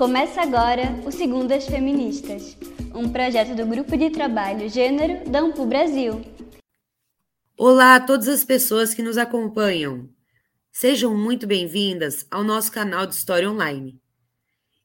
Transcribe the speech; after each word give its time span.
Começa 0.00 0.40
agora 0.40 0.84
o 1.04 1.12
Segundas 1.12 1.66
Feministas, 1.66 2.56
um 2.94 3.12
projeto 3.12 3.54
do 3.54 3.66
Grupo 3.66 3.98
de 3.98 4.08
Trabalho 4.08 4.66
Gênero 4.66 5.28
da 5.28 5.40
Ampu 5.40 5.66
Brasil. 5.66 6.24
Olá 7.54 7.96
a 7.96 8.00
todas 8.00 8.26
as 8.26 8.42
pessoas 8.42 8.94
que 8.94 9.02
nos 9.02 9.18
acompanham. 9.18 10.08
Sejam 10.72 11.14
muito 11.14 11.46
bem-vindas 11.46 12.26
ao 12.30 12.42
nosso 12.42 12.72
canal 12.72 13.06
de 13.06 13.14
História 13.14 13.50
Online. 13.50 14.00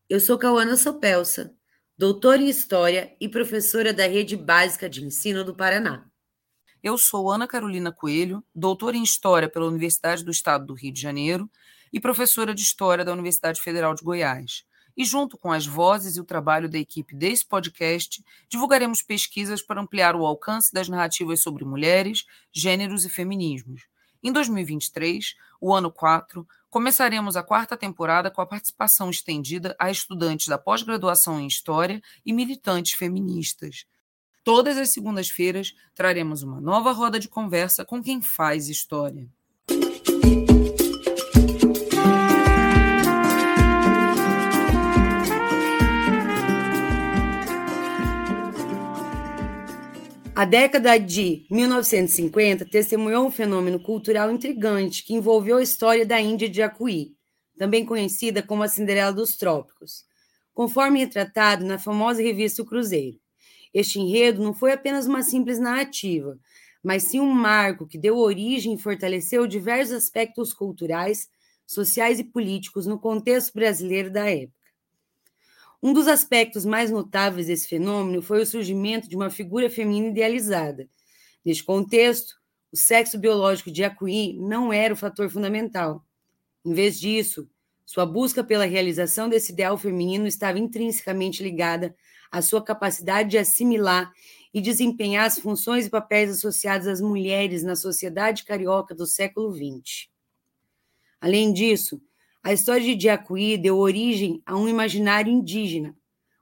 Eu 0.09 0.19
sou 0.19 0.37
Cauana 0.37 0.75
Sopelsa, 0.75 1.55
doutora 1.97 2.41
em 2.41 2.49
História 2.49 3.15
e 3.17 3.29
professora 3.29 3.93
da 3.93 4.05
Rede 4.05 4.35
Básica 4.35 4.89
de 4.89 5.01
Ensino 5.01 5.45
do 5.45 5.55
Paraná. 5.55 6.05
Eu 6.83 6.97
sou 6.97 7.31
Ana 7.31 7.47
Carolina 7.47 7.89
Coelho, 7.89 8.43
doutora 8.53 8.97
em 8.97 9.03
História 9.03 9.47
pela 9.47 9.67
Universidade 9.67 10.25
do 10.25 10.31
Estado 10.31 10.65
do 10.65 10.73
Rio 10.73 10.91
de 10.91 10.99
Janeiro 10.99 11.49
e 11.93 12.01
professora 12.01 12.53
de 12.53 12.63
História 12.63 13.05
da 13.05 13.13
Universidade 13.13 13.61
Federal 13.61 13.95
de 13.95 14.03
Goiás. 14.03 14.65
E 14.97 15.03
junto 15.03 15.37
com 15.37 15.51
as 15.51 15.65
vozes 15.65 16.15
e 16.15 16.21
o 16.21 16.25
trabalho 16.25 16.69
da 16.69 16.77
equipe 16.77 17.15
desse 17.15 17.45
podcast, 17.45 18.23
divulgaremos 18.47 19.01
pesquisas 19.01 19.61
para 19.61 19.81
ampliar 19.81 20.15
o 20.15 20.25
alcance 20.25 20.73
das 20.73 20.87
narrativas 20.87 21.41
sobre 21.41 21.65
mulheres, 21.65 22.25
gêneros 22.53 23.03
e 23.03 23.09
feminismos. 23.09 23.83
Em 24.23 24.31
2023, 24.31 25.35
o 25.61 25.73
ano 25.73 25.91
4, 25.91 26.47
começaremos 26.69 27.37
a 27.37 27.43
quarta 27.43 27.77
temporada 27.77 28.31
com 28.31 28.41
a 28.41 28.45
participação 28.45 29.09
estendida 29.09 29.75
a 29.77 29.91
estudantes 29.91 30.47
da 30.47 30.57
pós-graduação 30.57 31.39
em 31.39 31.47
História 31.47 32.01
e 32.25 32.33
militantes 32.33 32.93
feministas. 32.93 33.85
Todas 34.43 34.77
as 34.77 34.93
segundas-feiras 34.93 35.73
traremos 35.93 36.41
uma 36.41 36.61
nova 36.61 36.91
roda 36.91 37.19
de 37.19 37.27
conversa 37.27 37.83
com 37.83 38.01
quem 38.01 38.21
faz 38.21 38.69
história. 38.69 39.29
A 50.37 50.43
década 50.43 50.97
de 50.97 51.45
1950 51.49 52.65
testemunhou 52.65 53.25
um 53.25 53.31
fenômeno 53.31 53.79
cultural 53.79 54.29
intrigante 54.29 55.01
que 55.01 55.13
envolveu 55.13 55.55
a 55.55 55.63
história 55.63 56.05
da 56.05 56.19
Índia 56.19 56.49
de 56.49 56.57
Jacuí, 56.57 57.15
também 57.57 57.85
conhecida 57.85 58.43
como 58.43 58.61
a 58.61 58.67
Cinderela 58.67 59.13
dos 59.13 59.37
Trópicos, 59.37 60.03
conforme 60.53 60.99
retratado 60.99 61.63
na 61.63 61.79
famosa 61.79 62.21
revista 62.21 62.61
O 62.61 62.65
Cruzeiro. 62.65 63.17
Este 63.73 63.97
enredo 63.97 64.43
não 64.43 64.53
foi 64.53 64.73
apenas 64.73 65.07
uma 65.07 65.23
simples 65.23 65.57
narrativa, 65.57 66.37
mas 66.83 67.03
sim 67.03 67.21
um 67.21 67.31
marco 67.31 67.87
que 67.87 67.97
deu 67.97 68.17
origem 68.17 68.73
e 68.73 68.77
fortaleceu 68.77 69.47
diversos 69.47 69.95
aspectos 69.95 70.53
culturais, 70.53 71.29
sociais 71.65 72.19
e 72.19 72.25
políticos 72.25 72.85
no 72.85 72.99
contexto 72.99 73.53
brasileiro 73.53 74.11
da 74.11 74.29
época. 74.29 74.64
Um 75.81 75.93
dos 75.93 76.07
aspectos 76.07 76.65
mais 76.65 76.89
notáveis 76.89 77.47
desse 77.47 77.67
fenômeno 77.67 78.21
foi 78.21 78.41
o 78.41 78.45
surgimento 78.45 79.07
de 79.07 79.15
uma 79.15 79.29
figura 79.29 79.69
feminina 79.69 80.07
idealizada. 80.07 80.89
Neste 81.43 81.63
contexto, 81.63 82.35
o 82.71 82.77
sexo 82.77 83.17
biológico 83.17 83.71
de 83.71 83.83
Acuí 83.83 84.33
não 84.39 84.73
era 84.73 84.93
o 84.93 84.97
fator 84.97 85.29
fundamental. 85.29 86.03
Em 86.65 86.73
vez 86.73 86.99
disso, 86.99 87.47
sua 87.85 88.05
busca 88.05 88.43
pela 88.43 88.65
realização 88.65 89.29
desse 89.29 89.51
ideal 89.51 89.77
feminino 89.77 90.25
estava 90.25 90.57
intrinsecamente 90.57 91.43
ligada 91.43 91.95
à 92.31 92.41
sua 92.41 92.63
capacidade 92.63 93.29
de 93.29 93.37
assimilar 93.37 94.11
e 94.51 94.59
desempenhar 94.59 95.25
as 95.25 95.37
funções 95.37 95.85
e 95.85 95.89
papéis 95.89 96.31
associados 96.31 96.87
às 96.87 96.99
mulheres 96.99 97.63
na 97.63 97.75
sociedade 97.75 98.43
carioca 98.43 98.95
do 98.95 99.05
século 99.05 99.53
XX. 99.53 100.07
Além 101.21 101.53
disso, 101.53 102.01
a 102.45 102.53
história 102.53 102.85
de 102.85 102.93
Diacuí 102.93 103.57
deu 103.57 103.75
origem 103.79 104.39
a 104.45 104.55
um 104.55 104.69
imaginário 104.69 105.33
indígena, 105.33 105.97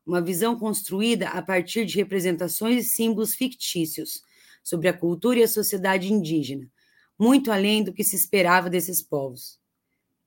uma 0.06 0.22
visão 0.22 0.60
construída 0.60 1.30
a 1.30 1.42
partir 1.42 1.86
de 1.86 1.96
representações 1.96 2.86
e 2.86 2.90
símbolos 2.90 3.34
fictícios 3.34 4.22
sobre 4.62 4.90
a 4.90 4.94
cultura 4.94 5.40
e 5.40 5.44
a 5.44 5.48
sociedade 5.48 6.12
indígena, 6.12 6.70
muito 7.18 7.54
além 7.54 7.86
do 7.86 7.94
que 7.94 8.04
se 8.04 8.18
esperava 8.18 8.70
desses 8.70 9.02
povos. 9.02 9.58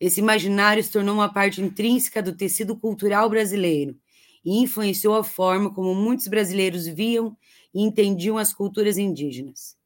Esse 0.01 0.19
imaginário 0.19 0.83
se 0.83 0.91
tornou 0.91 1.15
uma 1.15 1.31
parte 1.31 1.61
intrínseca 1.61 2.23
do 2.23 2.35
tecido 2.35 2.75
cultural 2.75 3.29
brasileiro 3.29 3.95
e 4.43 4.57
influenciou 4.57 5.15
a 5.15 5.23
forma 5.23 5.75
como 5.75 5.95
muitos 5.95 6.27
brasileiros 6.27 6.87
viam 6.87 7.37
e 7.75 7.83
entendiam 7.83 8.39
as 8.39 8.51
culturas 8.51 8.97
indígenas. 8.97 9.77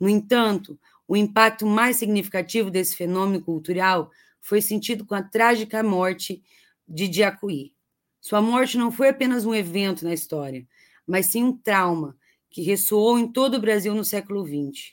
No 0.00 0.08
entanto, 0.08 0.76
o 1.06 1.16
impacto 1.16 1.64
mais 1.64 1.94
significativo 1.94 2.72
desse 2.72 2.96
fenômeno 2.96 3.40
cultural 3.40 4.10
foi 4.42 4.60
sentido 4.60 5.06
com 5.06 5.14
a 5.14 5.22
trágica 5.22 5.82
morte 5.82 6.42
de 6.86 7.08
Diacuí. 7.08 7.72
Sua 8.20 8.42
morte 8.42 8.76
não 8.76 8.92
foi 8.92 9.08
apenas 9.08 9.46
um 9.46 9.54
evento 9.54 10.04
na 10.04 10.12
história, 10.12 10.66
mas 11.06 11.26
sim 11.26 11.44
um 11.44 11.56
trauma 11.56 12.16
que 12.50 12.60
ressoou 12.60 13.18
em 13.18 13.32
todo 13.32 13.54
o 13.54 13.60
Brasil 13.60 13.94
no 13.94 14.04
século 14.04 14.44
XX. 14.44 14.92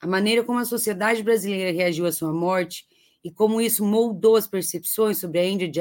A 0.00 0.06
maneira 0.06 0.42
como 0.42 0.58
a 0.58 0.64
sociedade 0.64 1.22
brasileira 1.22 1.76
reagiu 1.76 2.06
à 2.06 2.12
sua 2.12 2.32
morte 2.32 2.86
e 3.22 3.30
como 3.30 3.60
isso 3.60 3.84
moldou 3.84 4.36
as 4.36 4.46
percepções 4.46 5.18
sobre 5.18 5.38
a 5.38 5.46
Índia 5.46 5.68
de 5.68 5.80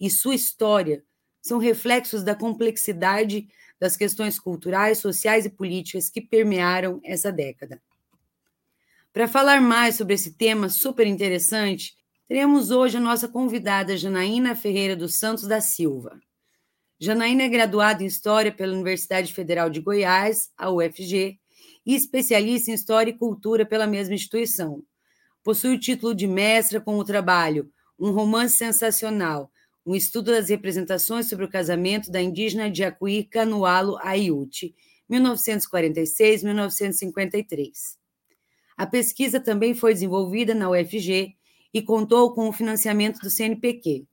e 0.00 0.10
sua 0.10 0.34
história 0.34 1.02
são 1.40 1.58
reflexos 1.58 2.22
da 2.22 2.34
complexidade 2.34 3.48
das 3.78 3.96
questões 3.96 4.38
culturais, 4.38 4.98
sociais 4.98 5.46
e 5.46 5.50
políticas 5.50 6.10
que 6.10 6.20
permearam 6.20 7.00
essa 7.02 7.32
década. 7.32 7.80
Para 9.12 9.26
falar 9.26 9.60
mais 9.60 9.96
sobre 9.96 10.14
esse 10.14 10.34
tema 10.34 10.68
super 10.68 11.06
interessante, 11.06 11.96
Teremos 12.30 12.70
hoje 12.70 12.96
a 12.96 13.00
nossa 13.00 13.26
convidada 13.26 13.96
Janaína 13.96 14.54
Ferreira 14.54 14.94
dos 14.94 15.16
Santos 15.16 15.48
da 15.48 15.60
Silva. 15.60 16.20
Janaína 16.96 17.42
é 17.42 17.48
graduada 17.48 18.04
em 18.04 18.06
História 18.06 18.52
pela 18.52 18.72
Universidade 18.72 19.34
Federal 19.34 19.68
de 19.68 19.80
Goiás, 19.80 20.48
a 20.56 20.70
UFG, 20.70 21.40
e 21.84 21.92
especialista 21.92 22.70
em 22.70 22.74
História 22.74 23.10
e 23.10 23.18
Cultura 23.18 23.66
pela 23.66 23.84
mesma 23.84 24.14
instituição. 24.14 24.84
Possui 25.42 25.74
o 25.74 25.80
título 25.80 26.14
de 26.14 26.28
mestra 26.28 26.80
com 26.80 26.96
o 26.98 27.04
trabalho 27.04 27.68
Um 27.98 28.12
Romance 28.12 28.56
Sensacional, 28.56 29.50
um 29.84 29.96
estudo 29.96 30.30
das 30.30 30.50
representações 30.50 31.28
sobre 31.28 31.46
o 31.46 31.50
casamento 31.50 32.12
da 32.12 32.22
indígena 32.22 32.72
Jacuí 32.72 33.24
Canualo 33.24 33.98
Aiuti, 33.98 34.72
1946-1953. 35.10 37.72
A 38.76 38.86
pesquisa 38.86 39.40
também 39.40 39.74
foi 39.74 39.94
desenvolvida 39.94 40.54
na 40.54 40.70
UFG 40.70 41.39
e 41.72 41.82
contou 41.82 42.34
com 42.34 42.48
o 42.48 42.52
financiamento 42.52 43.20
do 43.20 43.30
CNPq. 43.30 44.04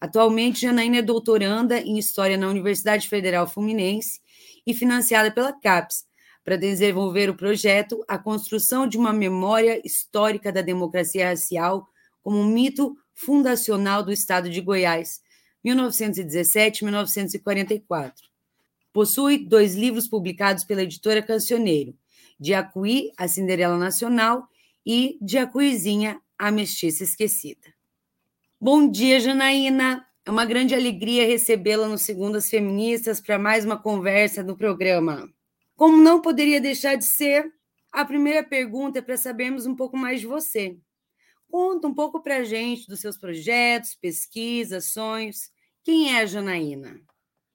Atualmente, 0.00 0.60
Janaína 0.60 0.98
é 0.98 1.02
doutoranda 1.02 1.80
em 1.80 1.98
História 1.98 2.36
na 2.36 2.48
Universidade 2.48 3.08
Federal 3.08 3.48
Fluminense 3.48 4.20
e 4.66 4.72
financiada 4.72 5.30
pela 5.30 5.52
CAPES 5.52 6.06
para 6.44 6.56
desenvolver 6.56 7.28
o 7.28 7.36
projeto 7.36 8.02
A 8.08 8.16
Construção 8.16 8.86
de 8.86 8.96
uma 8.96 9.12
Memória 9.12 9.82
Histórica 9.84 10.52
da 10.52 10.62
Democracia 10.62 11.28
Racial 11.28 11.86
como 12.22 12.38
um 12.38 12.46
mito 12.46 12.96
fundacional 13.12 14.02
do 14.02 14.10
Estado 14.12 14.48
de 14.48 14.60
Goiás, 14.60 15.20
1917-1944. 15.66 18.12
Possui 18.92 19.38
dois 19.38 19.74
livros 19.74 20.06
publicados 20.06 20.62
pela 20.64 20.84
editora 20.84 21.20
Cancioneiro, 21.22 21.96
De 22.38 22.54
Acuí, 22.54 23.10
A 23.16 23.26
Cinderela 23.26 23.76
Nacional 23.76 24.46
e 24.86 25.18
De 25.20 25.38
Acuizinha, 25.38 26.20
a 26.38 26.50
Mestiça 26.52 27.02
Esquecida. 27.02 27.74
Bom 28.60 28.88
dia, 28.88 29.18
Janaína. 29.18 30.06
É 30.24 30.30
uma 30.30 30.44
grande 30.44 30.74
alegria 30.74 31.26
recebê-la 31.26 31.88
no 31.88 31.98
Segundas 31.98 32.48
Feministas 32.48 33.20
para 33.20 33.38
mais 33.38 33.64
uma 33.64 33.76
conversa 33.76 34.42
no 34.42 34.56
programa. 34.56 35.28
Como 35.74 35.96
não 35.96 36.20
poderia 36.20 36.60
deixar 36.60 36.96
de 36.96 37.04
ser, 37.04 37.50
a 37.90 38.04
primeira 38.04 38.44
pergunta 38.44 39.00
é 39.00 39.02
para 39.02 39.16
sabermos 39.16 39.66
um 39.66 39.74
pouco 39.74 39.96
mais 39.96 40.20
de 40.20 40.26
você. 40.26 40.78
Conta 41.50 41.88
um 41.88 41.94
pouco 41.94 42.22
para 42.22 42.36
a 42.36 42.44
gente 42.44 42.86
dos 42.86 43.00
seus 43.00 43.16
projetos, 43.16 43.94
pesquisas, 43.94 44.92
sonhos. 44.92 45.50
Quem 45.82 46.14
é 46.14 46.20
a 46.20 46.26
Janaína? 46.26 47.00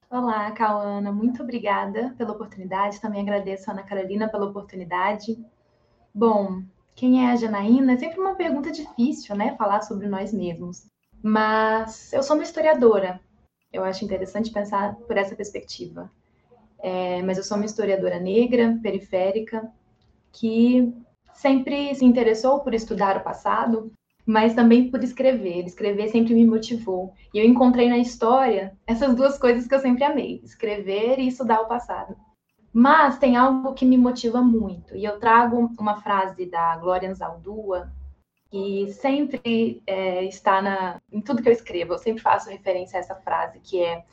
Olá, 0.10 0.52
Cauana. 0.52 1.12
Muito 1.12 1.44
obrigada 1.44 2.13
pela 2.18 2.31
oportunidade. 2.31 3.00
Também 3.00 3.22
agradeço 3.22 3.69
a 3.69 3.74
Ana 3.74 3.84
Carolina 3.84 4.28
pela 4.28 4.46
oportunidade. 4.46 5.38
Bom, 6.13 6.63
quem 6.95 7.25
é 7.25 7.31
a 7.31 7.36
Janaína? 7.36 7.94
É 7.94 7.98
sempre 7.98 8.19
uma 8.19 8.36
pergunta 8.36 8.72
difícil, 8.72 9.36
né? 9.36 9.56
Falar 9.57 9.81
sobre 9.81 10.07
nós 10.07 10.34
mesmos. 10.34 10.86
Mas 11.22 12.12
eu 12.13 12.22
sou 12.22 12.36
uma 12.36 12.44
historiadora. 12.44 13.19
Eu 13.72 13.84
acho 13.84 14.06
interessante 14.06 14.51
pensar 14.51 14.95
por 14.95 15.18
essa 15.18 15.36
perspectiva. 15.36 16.12
É, 16.80 17.22
mas 17.22 17.38
eu 17.38 17.44
sou 17.44 17.57
uma 17.57 17.66
historiadora 17.66 18.19
negra, 18.19 18.78
periférica, 18.84 19.72
que 20.34 20.94
sempre 21.34 21.95
se 21.95 22.06
interessou 22.06 22.60
por 22.60 22.74
estudar 22.74 23.18
o 23.18 23.24
passado, 23.24 23.92
mas 24.25 24.54
também 24.54 24.92
por 24.92 25.04
escrever. 25.04 25.66
Escrever 25.66 26.10
sempre 26.10 26.34
me 26.34 26.45
motivou. 26.45 27.13
E 27.34 27.40
eu 27.40 27.45
encontrei 27.45 27.90
na 27.90 27.98
história 27.98 28.78
essas 28.86 29.16
duas 29.16 29.38
coisas 29.38 29.68
que 29.68 29.74
eu 29.74 29.80
sempre 29.80 30.04
amei: 30.04 30.42
escrever 30.44 31.19
e 31.19 31.28
estudar 31.28 31.62
o 31.62 31.68
passado. 31.68 32.16
Mas 32.74 33.20
tem 33.20 33.36
algo 33.36 33.75
que 33.75 33.86
me 33.86 33.98
motiva 33.98 34.42
muito, 34.42 34.96
e 34.96 35.06
eu 35.06 35.20
trago 35.20 35.72
uma 35.80 36.02
frase 36.02 36.48
da 36.48 36.75
Glória 36.78 37.12
Anzaldúa, 37.12 37.92
que 38.50 38.92
sempre 38.94 39.81
é, 39.86 40.24
está 40.25 40.60
na, 40.60 41.02
em 41.12 41.22
tudo 41.22 41.44
que 41.44 41.50
eu 41.50 41.54
escrevo. 41.54 41.94
Eu 41.94 42.00
sempre 42.00 42.24
faço 42.24 42.50
referência 42.50 42.98
a 42.98 43.00
essa 43.00 43.16
frase, 43.16 43.60
que 43.60 43.80
é: 43.80 44.04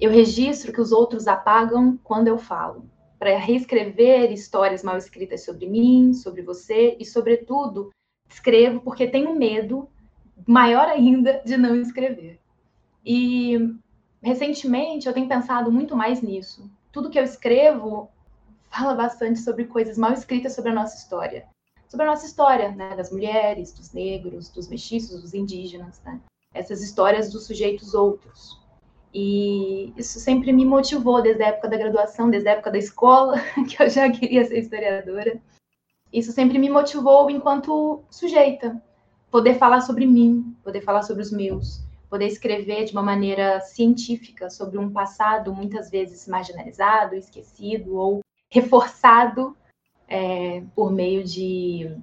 Eu 0.00 0.10
registro 0.10 0.72
que 0.72 0.80
os 0.80 0.90
outros 0.90 1.28
apagam 1.28 1.96
quando 2.02 2.26
eu 2.26 2.36
falo, 2.36 2.90
para 3.16 3.38
reescrever 3.38 4.32
histórias 4.32 4.82
mal 4.82 4.96
escritas 4.96 5.44
sobre 5.44 5.68
mim, 5.68 6.12
sobre 6.14 6.42
você 6.42 6.96
e, 6.98 7.04
sobretudo, 7.04 7.90
escrevo 8.28 8.80
porque 8.80 9.06
tenho 9.06 9.36
medo, 9.36 9.88
maior 10.46 10.88
ainda, 10.88 11.42
de 11.44 11.56
não 11.56 11.76
escrever. 11.76 12.40
E 13.04 13.72
recentemente 14.20 15.06
eu 15.06 15.12
tenho 15.12 15.28
pensado 15.28 15.70
muito 15.70 15.96
mais 15.96 16.20
nisso. 16.20 16.68
Tudo 16.94 17.10
que 17.10 17.18
eu 17.18 17.24
escrevo 17.24 18.08
fala 18.70 18.94
bastante 18.94 19.40
sobre 19.40 19.64
coisas 19.64 19.98
mal 19.98 20.12
escritas 20.12 20.54
sobre 20.54 20.70
a 20.70 20.74
nossa 20.74 20.96
história. 20.96 21.44
Sobre 21.88 22.06
a 22.06 22.08
nossa 22.10 22.24
história, 22.24 22.70
né? 22.70 22.94
Das 22.94 23.10
mulheres, 23.10 23.72
dos 23.72 23.92
negros, 23.92 24.48
dos 24.48 24.68
mestiços, 24.68 25.20
dos 25.20 25.34
indígenas, 25.34 26.00
né? 26.04 26.20
Essas 26.54 26.80
histórias 26.84 27.32
dos 27.32 27.48
sujeitos 27.48 27.94
outros. 27.94 28.60
E 29.12 29.92
isso 29.96 30.20
sempre 30.20 30.52
me 30.52 30.64
motivou 30.64 31.20
desde 31.20 31.42
a 31.42 31.48
época 31.48 31.68
da 31.68 31.76
graduação, 31.76 32.30
desde 32.30 32.48
a 32.48 32.52
época 32.52 32.70
da 32.70 32.78
escola, 32.78 33.40
que 33.68 33.82
eu 33.82 33.90
já 33.90 34.08
queria 34.08 34.44
ser 34.44 34.60
historiadora. 34.60 35.42
Isso 36.12 36.30
sempre 36.30 36.60
me 36.60 36.70
motivou 36.70 37.28
enquanto 37.28 38.04
sujeita, 38.08 38.80
poder 39.32 39.56
falar 39.58 39.80
sobre 39.80 40.06
mim, 40.06 40.56
poder 40.62 40.80
falar 40.80 41.02
sobre 41.02 41.24
os 41.24 41.32
meus, 41.32 41.82
poder 42.08 42.26
escrever 42.26 42.84
de 42.84 42.92
uma 42.92 43.02
maneira 43.02 43.60
científica 43.60 44.50
sobre 44.50 44.78
um 44.78 44.90
passado 44.90 45.52
muitas 45.54 45.90
vezes 45.90 46.28
marginalizado, 46.28 47.14
esquecido 47.14 47.96
ou 47.96 48.20
reforçado 48.50 49.56
é, 50.06 50.62
por 50.74 50.92
meio 50.92 51.24
de 51.24 51.96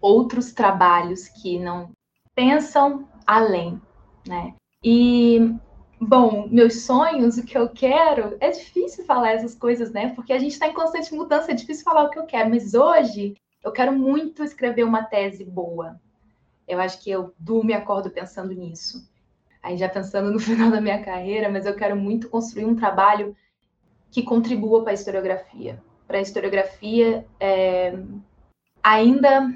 outros 0.00 0.52
trabalhos 0.52 1.28
que 1.28 1.58
não 1.58 1.90
pensam 2.34 3.08
além, 3.26 3.80
né? 4.26 4.54
E 4.84 5.52
bom, 6.00 6.46
meus 6.48 6.82
sonhos, 6.82 7.38
o 7.38 7.44
que 7.44 7.58
eu 7.58 7.68
quero, 7.68 8.36
é 8.38 8.50
difícil 8.50 9.04
falar 9.04 9.32
essas 9.32 9.54
coisas, 9.54 9.90
né? 9.90 10.14
Porque 10.14 10.32
a 10.32 10.38
gente 10.38 10.52
está 10.52 10.68
em 10.68 10.74
constante 10.74 11.12
mudança, 11.14 11.50
é 11.50 11.54
difícil 11.54 11.82
falar 11.82 12.04
o 12.04 12.10
que 12.10 12.18
eu 12.18 12.26
quero. 12.26 12.50
Mas 12.50 12.74
hoje 12.74 13.34
eu 13.64 13.72
quero 13.72 13.92
muito 13.92 14.44
escrever 14.44 14.84
uma 14.84 15.02
tese 15.02 15.44
boa. 15.44 16.00
Eu 16.68 16.78
acho 16.80 17.02
que 17.02 17.10
eu 17.10 17.32
durmo 17.38 17.70
e 17.70 17.74
acordo 17.74 18.10
pensando 18.10 18.52
nisso 18.52 19.08
aí 19.66 19.76
já 19.76 19.88
pensando 19.88 20.30
no 20.30 20.38
final 20.40 20.70
da 20.70 20.80
minha 20.80 21.02
carreira, 21.02 21.50
mas 21.50 21.66
eu 21.66 21.74
quero 21.74 21.96
muito 21.96 22.28
construir 22.28 22.64
um 22.64 22.76
trabalho 22.76 23.36
que 24.10 24.22
contribua 24.22 24.82
para 24.82 24.92
a 24.92 24.94
historiografia. 24.94 25.82
Para 26.06 26.18
a 26.18 26.20
historiografia 26.20 27.26
é, 27.40 27.98
ainda 28.80 29.52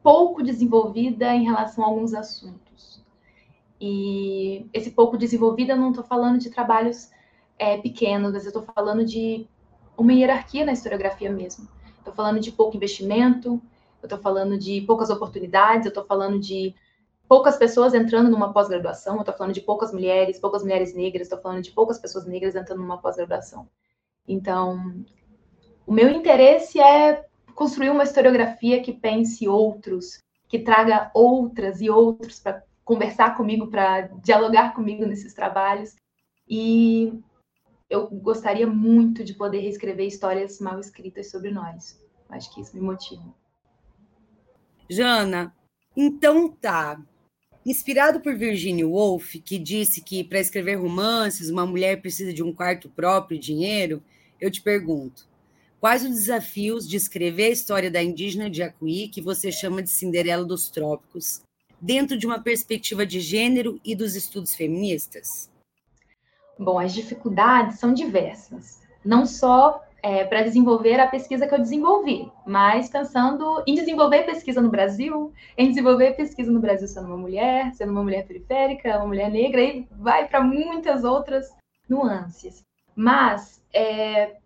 pouco 0.00 0.42
desenvolvida 0.42 1.34
em 1.34 1.44
relação 1.44 1.84
a 1.84 1.88
alguns 1.88 2.14
assuntos. 2.14 3.04
E 3.80 4.66
esse 4.72 4.92
pouco 4.92 5.18
desenvolvida, 5.18 5.74
não 5.74 5.90
estou 5.90 6.04
falando 6.04 6.38
de 6.38 6.48
trabalhos 6.48 7.10
é, 7.58 7.78
pequenos, 7.78 8.32
mas 8.32 8.44
eu 8.44 8.50
estou 8.50 8.62
falando 8.62 9.04
de 9.04 9.46
uma 9.98 10.12
hierarquia 10.12 10.64
na 10.64 10.72
historiografia 10.72 11.32
mesmo. 11.32 11.68
Estou 11.98 12.14
falando 12.14 12.38
de 12.38 12.52
pouco 12.52 12.76
investimento, 12.76 13.60
eu 14.00 14.06
estou 14.06 14.18
falando 14.18 14.56
de 14.56 14.80
poucas 14.82 15.10
oportunidades, 15.10 15.84
eu 15.84 15.90
estou 15.90 16.04
falando 16.04 16.38
de 16.38 16.74
poucas 17.30 17.56
pessoas 17.56 17.94
entrando 17.94 18.28
numa 18.28 18.52
pós-graduação, 18.52 19.14
eu 19.14 19.20
estou 19.20 19.36
falando 19.36 19.54
de 19.54 19.60
poucas 19.60 19.92
mulheres, 19.92 20.40
poucas 20.40 20.64
mulheres 20.64 20.92
negras, 20.96 21.28
estou 21.28 21.40
falando 21.40 21.62
de 21.62 21.70
poucas 21.70 21.96
pessoas 21.96 22.26
negras 22.26 22.56
entrando 22.56 22.80
numa 22.80 23.00
pós-graduação. 23.00 23.68
Então, 24.26 25.04
o 25.86 25.92
meu 25.92 26.10
interesse 26.10 26.80
é 26.80 27.24
construir 27.54 27.90
uma 27.90 28.02
historiografia 28.02 28.82
que 28.82 28.92
pense 28.92 29.46
outros, 29.46 30.20
que 30.48 30.58
traga 30.58 31.08
outras 31.14 31.80
e 31.80 31.88
outros 31.88 32.40
para 32.40 32.64
conversar 32.84 33.36
comigo, 33.36 33.68
para 33.68 34.08
dialogar 34.24 34.74
comigo 34.74 35.06
nesses 35.06 35.32
trabalhos. 35.32 35.94
E 36.48 37.16
eu 37.88 38.08
gostaria 38.08 38.66
muito 38.66 39.22
de 39.22 39.34
poder 39.34 39.60
reescrever 39.60 40.04
histórias 40.04 40.58
mal 40.58 40.80
escritas 40.80 41.30
sobre 41.30 41.52
nós. 41.52 41.96
Acho 42.28 42.52
que 42.52 42.60
isso 42.60 42.74
me 42.74 42.82
motiva. 42.82 43.32
Jana, 44.88 45.54
então 45.96 46.48
tá. 46.48 47.00
Inspirado 47.64 48.20
por 48.20 48.34
Virginia 48.34 48.88
Woolf, 48.88 49.34
que 49.44 49.58
disse 49.58 50.00
que 50.00 50.24
para 50.24 50.40
escrever 50.40 50.76
romances 50.76 51.50
uma 51.50 51.66
mulher 51.66 52.00
precisa 52.00 52.32
de 52.32 52.42
um 52.42 52.54
quarto 52.54 52.88
próprio 52.88 53.36
e 53.36 53.38
dinheiro, 53.38 54.02
eu 54.40 54.50
te 54.50 54.62
pergunto: 54.62 55.28
quais 55.78 56.02
os 56.02 56.10
desafios 56.10 56.88
de 56.88 56.96
escrever 56.96 57.44
a 57.44 57.50
história 57.50 57.90
da 57.90 58.02
indígena 58.02 58.48
de 58.48 58.62
Acuí, 58.62 59.08
que 59.08 59.20
você 59.20 59.52
chama 59.52 59.82
de 59.82 59.90
Cinderela 59.90 60.44
dos 60.44 60.70
Trópicos, 60.70 61.42
dentro 61.78 62.16
de 62.16 62.26
uma 62.26 62.40
perspectiva 62.40 63.04
de 63.04 63.20
gênero 63.20 63.78
e 63.84 63.94
dos 63.94 64.14
estudos 64.14 64.54
feministas? 64.54 65.50
Bom, 66.58 66.78
as 66.78 66.94
dificuldades 66.94 67.78
são 67.78 67.92
diversas. 67.92 68.80
Não 69.04 69.26
só 69.26 69.82
é, 70.02 70.24
para 70.24 70.42
desenvolver 70.42 70.98
a 70.98 71.06
pesquisa 71.06 71.46
que 71.46 71.54
eu 71.54 71.58
desenvolvi, 71.58 72.30
mas 72.46 72.88
pensando 72.88 73.62
em 73.66 73.74
desenvolver 73.74 74.24
pesquisa 74.24 74.60
no 74.60 74.70
Brasil, 74.70 75.32
em 75.56 75.68
desenvolver 75.68 76.16
pesquisa 76.16 76.50
no 76.50 76.60
Brasil 76.60 76.88
sendo 76.88 77.06
uma 77.06 77.16
mulher, 77.16 77.72
sendo 77.74 77.92
uma 77.92 78.02
mulher 78.02 78.26
periférica, 78.26 78.96
uma 78.96 79.06
mulher 79.06 79.30
negra, 79.30 79.62
e 79.62 79.86
vai 79.92 80.26
para 80.26 80.40
muitas 80.40 81.04
outras 81.04 81.54
nuances. 81.88 82.64
Mas 82.94 83.62
é, 83.72 84.36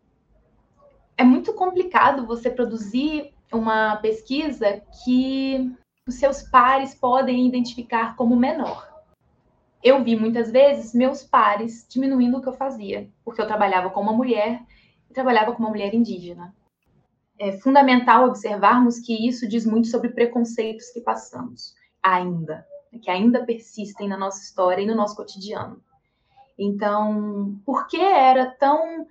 é 1.16 1.24
muito 1.24 1.52
complicado 1.54 2.26
você 2.26 2.50
produzir 2.50 3.32
uma 3.52 3.96
pesquisa 3.96 4.82
que 5.04 5.72
os 6.06 6.16
seus 6.16 6.42
pares 6.42 6.94
podem 6.94 7.46
identificar 7.46 8.16
como 8.16 8.36
menor. 8.36 8.92
Eu 9.82 10.02
vi 10.02 10.16
muitas 10.16 10.50
vezes 10.50 10.94
meus 10.94 11.22
pares 11.22 11.86
diminuindo 11.88 12.38
o 12.38 12.42
que 12.42 12.48
eu 12.48 12.54
fazia, 12.54 13.08
porque 13.24 13.40
eu 13.40 13.46
trabalhava 13.46 13.90
com 13.90 14.00
uma 14.00 14.12
mulher 14.12 14.62
trabalhava 15.14 15.52
com 15.52 15.62
uma 15.62 15.70
mulher 15.70 15.94
indígena. 15.94 16.54
É 17.38 17.52
fundamental 17.52 18.26
observarmos 18.26 18.98
que 18.98 19.26
isso 19.26 19.48
diz 19.48 19.64
muito 19.64 19.88
sobre 19.88 20.10
preconceitos 20.10 20.90
que 20.90 21.00
passamos, 21.00 21.74
ainda, 22.02 22.66
que 23.02 23.10
ainda 23.10 23.44
persistem 23.44 24.06
na 24.08 24.16
nossa 24.16 24.42
história 24.42 24.82
e 24.82 24.86
no 24.86 24.94
nosso 24.94 25.16
cotidiano. 25.16 25.82
Então, 26.58 27.58
por 27.64 27.88
que 27.88 27.96
era 27.96 28.46
tão 28.46 29.06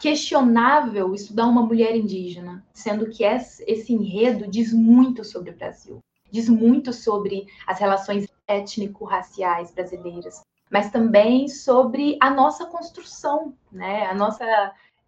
questionável 0.00 1.14
estudar 1.14 1.46
uma 1.46 1.62
mulher 1.62 1.94
indígena, 1.94 2.66
sendo 2.72 3.08
que 3.08 3.24
esse 3.24 3.92
enredo 3.92 4.50
diz 4.50 4.72
muito 4.72 5.24
sobre 5.24 5.50
o 5.50 5.56
Brasil, 5.56 6.00
diz 6.30 6.48
muito 6.48 6.92
sobre 6.92 7.46
as 7.66 7.78
relações 7.78 8.26
étnico-raciais 8.46 9.72
brasileiras, 9.72 10.42
mas 10.70 10.90
também 10.90 11.48
sobre 11.48 12.18
a 12.20 12.30
nossa 12.30 12.66
construção, 12.66 13.54
né? 13.70 14.06
A 14.06 14.14
nossa 14.14 14.44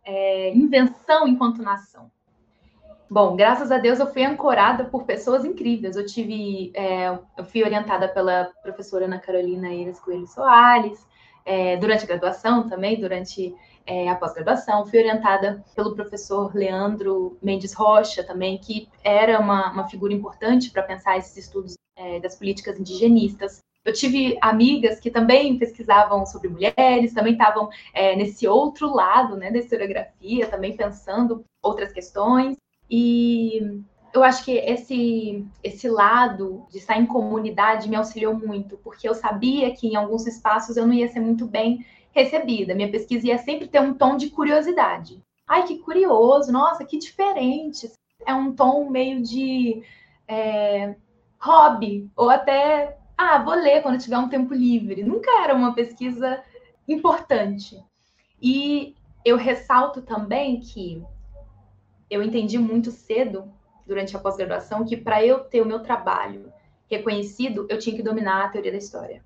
é, 0.05 0.55
invenção 0.55 1.27
enquanto 1.27 1.63
nação. 1.63 2.11
Bom, 3.09 3.37
graças 3.37 3.71
a 3.71 3.79
Deus 3.79 4.01
eu 4.01 4.13
fui 4.13 4.25
ancorada 4.25 4.85
por 4.85 5.05
pessoas 5.05 5.45
incríveis. 5.45 5.97
Eu 5.97 6.07
tive, 6.07 6.73
é, 6.75 7.09
eu 7.37 7.45
fui 7.45 7.63
orientada 7.63 8.09
pela 8.09 8.51
professora 8.63 9.05
Ana 9.05 9.19
Carolina 9.19 9.73
Eiras 9.73 10.01
Coelho 10.01 10.27
Soares, 10.27 11.07
é, 11.45 11.77
durante 11.77 12.05
a 12.05 12.07
graduação 12.09 12.69
também, 12.69 12.99
durante 12.99 13.55
é, 13.87 14.09
a 14.09 14.17
pós-graduação. 14.17 14.87
Fui 14.87 14.99
orientada 14.99 15.65
pelo 15.77 15.95
professor 15.95 16.55
Leandro 16.55 17.39
Mendes 17.43 17.75
Rocha 17.75 18.25
também, 18.25 18.59
que 18.59 18.89
era 19.03 19.39
uma, 19.39 19.71
uma 19.71 19.89
figura 19.89 20.13
importante 20.13 20.71
para 20.71 20.83
pensar 20.83 21.19
esses 21.19 21.37
estudos 21.37 21.77
é, 21.97 22.19
das 22.21 22.37
políticas 22.37 22.81
indigenistas. 22.81 23.63
Eu 23.85 23.93
tive 23.93 24.39
amigas 24.41 24.99
que 24.99 25.11
também 25.11 25.59
pesquisavam 25.59 26.25
sobre 26.25 26.49
mulheres, 26.49 27.13
também 27.13 27.33
estavam 27.33 27.69
é, 27.93 28.17
nesse 28.17 28.49
outro 28.49 28.93
lado 28.93 29.37
né, 29.37 29.51
da 29.51 29.59
historiografia, 29.59 30.47
também 30.47 30.75
pensando 30.75 31.45
outras 31.63 31.93
questões. 31.93 32.57
E 32.91 33.83
eu 34.15 34.23
acho 34.23 34.45
que 34.45 34.53
esse, 34.53 35.45
esse 35.63 35.89
lado 35.89 36.67
de 36.71 36.79
estar 36.79 36.97
em 36.97 37.05
comunidade 37.05 37.89
me 37.89 37.97
auxiliou 37.97 38.35
muito, 38.35 38.79
porque 38.79 39.07
eu 39.07 39.15
sabia 39.15 39.75
que 39.75 39.89
em 39.89 39.97
alguns 39.97 40.27
espaços 40.27 40.77
eu 40.77 40.87
não 40.87 40.95
ia 40.95 41.09
ser 41.09 41.21
muito 41.21 41.45
bem 41.45 41.85
recebida. 42.13 42.75
Minha 42.75 42.91
pesquisa 42.91 43.27
ia 43.27 43.39
sempre 43.39 43.69
ter 43.69 43.81
um 43.81 43.93
tom 43.93 44.17
de 44.17 44.31
curiosidade. 44.31 45.21
Ai, 45.47 45.65
que 45.65 45.79
curioso, 45.79 46.51
nossa, 46.51 46.85
que 46.85 46.97
diferente. 46.97 47.91
É 48.25 48.33
um 48.33 48.55
tom 48.55 48.89
meio 48.89 49.23
de 49.23 49.83
é, 50.27 50.95
hobby, 51.39 52.09
ou 52.17 52.31
até 52.31 52.97
ah, 53.17 53.39
vou 53.39 53.55
ler 53.55 53.83
quando 53.83 54.01
tiver 54.01 54.19
um 54.19 54.29
tempo 54.29 54.53
livre. 54.53 55.05
Nunca 55.05 55.31
era 55.43 55.55
uma 55.55 55.75
pesquisa 55.75 56.43
importante. 56.87 57.83
E 58.41 58.95
eu 59.25 59.37
ressalto 59.37 60.03
também 60.03 60.61
que 60.61 61.03
eu 62.11 62.23
entendi 62.23 62.59
muito 62.59 62.91
cedo, 62.91 63.51
durante 63.87 64.17
a 64.17 64.19
pós-graduação, 64.19 64.85
que 64.85 64.97
para 64.97 65.25
eu 65.25 65.41
ter 65.41 65.61
o 65.61 65.67
meu 65.67 65.81
trabalho 65.81 66.53
reconhecido, 66.91 67.67
eu 67.69 67.79
tinha 67.79 67.97
que 67.97 68.03
dominar 68.03 68.45
a 68.45 68.49
teoria 68.49 68.73
da 68.73 68.79
história. 68.79 69.23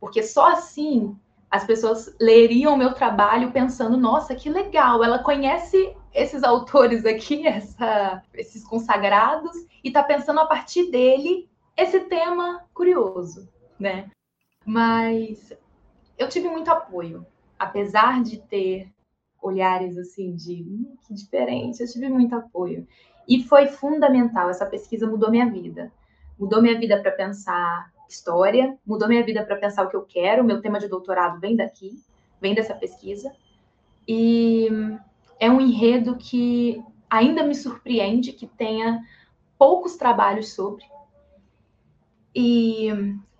Porque 0.00 0.22
só 0.22 0.52
assim 0.52 1.16
as 1.50 1.64
pessoas 1.64 2.14
leriam 2.18 2.74
o 2.74 2.76
meu 2.76 2.94
trabalho 2.94 3.52
pensando: 3.52 3.96
nossa, 3.96 4.34
que 4.34 4.48
legal, 4.48 5.04
ela 5.04 5.18
conhece 5.18 5.94
esses 6.14 6.42
autores 6.42 7.04
aqui, 7.04 7.44
essa, 7.46 8.22
esses 8.34 8.64
consagrados, 8.64 9.52
e 9.84 9.88
está 9.88 10.02
pensando 10.02 10.40
a 10.40 10.46
partir 10.46 10.90
dele 10.90 11.48
esse 11.76 12.00
tema 12.00 12.64
curioso, 12.74 13.48
né? 13.78 14.10
Mas 14.64 15.52
eu 16.18 16.28
tive 16.28 16.48
muito 16.48 16.70
apoio, 16.70 17.26
apesar 17.58 18.22
de 18.22 18.38
ter 18.38 18.88
olhares 19.40 19.98
assim 19.98 20.34
de 20.34 20.62
hum, 20.62 20.96
que 21.06 21.12
diferente, 21.12 21.80
eu 21.80 21.88
tive 21.88 22.08
muito 22.08 22.34
apoio. 22.34 22.86
E 23.28 23.42
foi 23.42 23.66
fundamental, 23.66 24.50
essa 24.50 24.66
pesquisa 24.66 25.06
mudou 25.06 25.30
minha 25.30 25.50
vida. 25.50 25.92
Mudou 26.38 26.62
minha 26.62 26.78
vida 26.78 27.00
para 27.00 27.10
pensar 27.10 27.92
história, 28.08 28.78
mudou 28.86 29.08
minha 29.08 29.24
vida 29.24 29.44
para 29.44 29.56
pensar 29.56 29.84
o 29.84 29.88
que 29.88 29.96
eu 29.96 30.02
quero. 30.02 30.44
Meu 30.44 30.60
tema 30.60 30.78
de 30.78 30.88
doutorado 30.88 31.40
vem 31.40 31.56
daqui, 31.56 31.98
vem 32.40 32.54
dessa 32.54 32.74
pesquisa. 32.74 33.32
E 34.06 34.68
é 35.38 35.50
um 35.50 35.60
enredo 35.60 36.16
que 36.16 36.82
ainda 37.08 37.42
me 37.42 37.54
surpreende 37.54 38.32
que 38.32 38.46
tenha 38.46 39.02
poucos 39.58 39.96
trabalhos 39.96 40.52
sobre. 40.52 40.84
E 42.34 42.88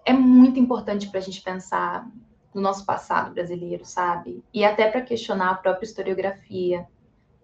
é 0.04 0.12
muito 0.12 0.58
importante 0.58 1.08
para 1.08 1.18
a 1.18 1.22
gente 1.22 1.40
pensar 1.40 2.08
no 2.54 2.60
nosso 2.60 2.84
passado 2.84 3.32
brasileiro, 3.32 3.84
sabe? 3.84 4.42
E 4.52 4.64
até 4.64 4.90
para 4.90 5.00
questionar 5.00 5.50
a 5.50 5.54
própria 5.54 5.86
historiografia, 5.86 6.86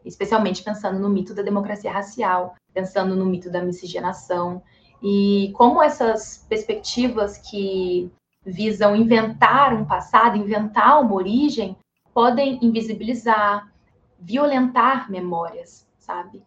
especialmente 0.05 0.63
pensando 0.63 0.99
no 0.99 1.09
mito 1.09 1.35
da 1.35 1.43
democracia 1.43 1.93
racial, 1.93 2.55
pensando 2.73 3.17
no 3.17 3.25
mito 3.25 3.51
da 3.51 3.63
miscigenação 3.63 4.63
e 5.03 5.53
como 5.57 5.83
essas 5.83 6.45
perspectivas 6.49 7.39
que 7.39 8.11
visam 8.45 8.97
inventar 8.97 9.75
um 9.75 9.85
passado, 9.85 10.37
inventar 10.37 11.01
uma 11.01 11.15
origem, 11.15 11.77
podem 12.13 12.59
invisibilizar, 12.63 13.73
violentar 14.19 15.11
memórias, 15.11 15.87
sabe? 15.99 16.43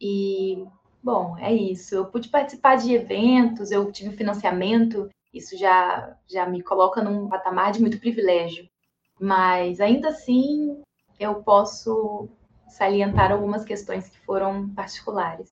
E, 0.00 0.64
bom, 1.02 1.36
é 1.38 1.52
isso. 1.52 1.94
Eu 1.94 2.06
pude 2.06 2.28
participar 2.28 2.76
de 2.76 2.94
eventos, 2.94 3.70
eu 3.70 3.90
tive 3.90 4.16
financiamento, 4.16 5.08
isso 5.32 5.56
já, 5.56 6.16
já 6.28 6.46
me 6.46 6.62
coloca 6.62 7.02
num 7.02 7.28
patamar 7.28 7.72
de 7.72 7.80
muito 7.80 7.98
privilégio. 7.98 8.68
Mas, 9.20 9.80
ainda 9.80 10.08
assim, 10.08 10.82
eu 11.18 11.42
posso 11.42 12.28
salientar 12.68 13.32
algumas 13.32 13.64
questões 13.64 14.08
que 14.08 14.18
foram 14.20 14.68
particulares. 14.70 15.48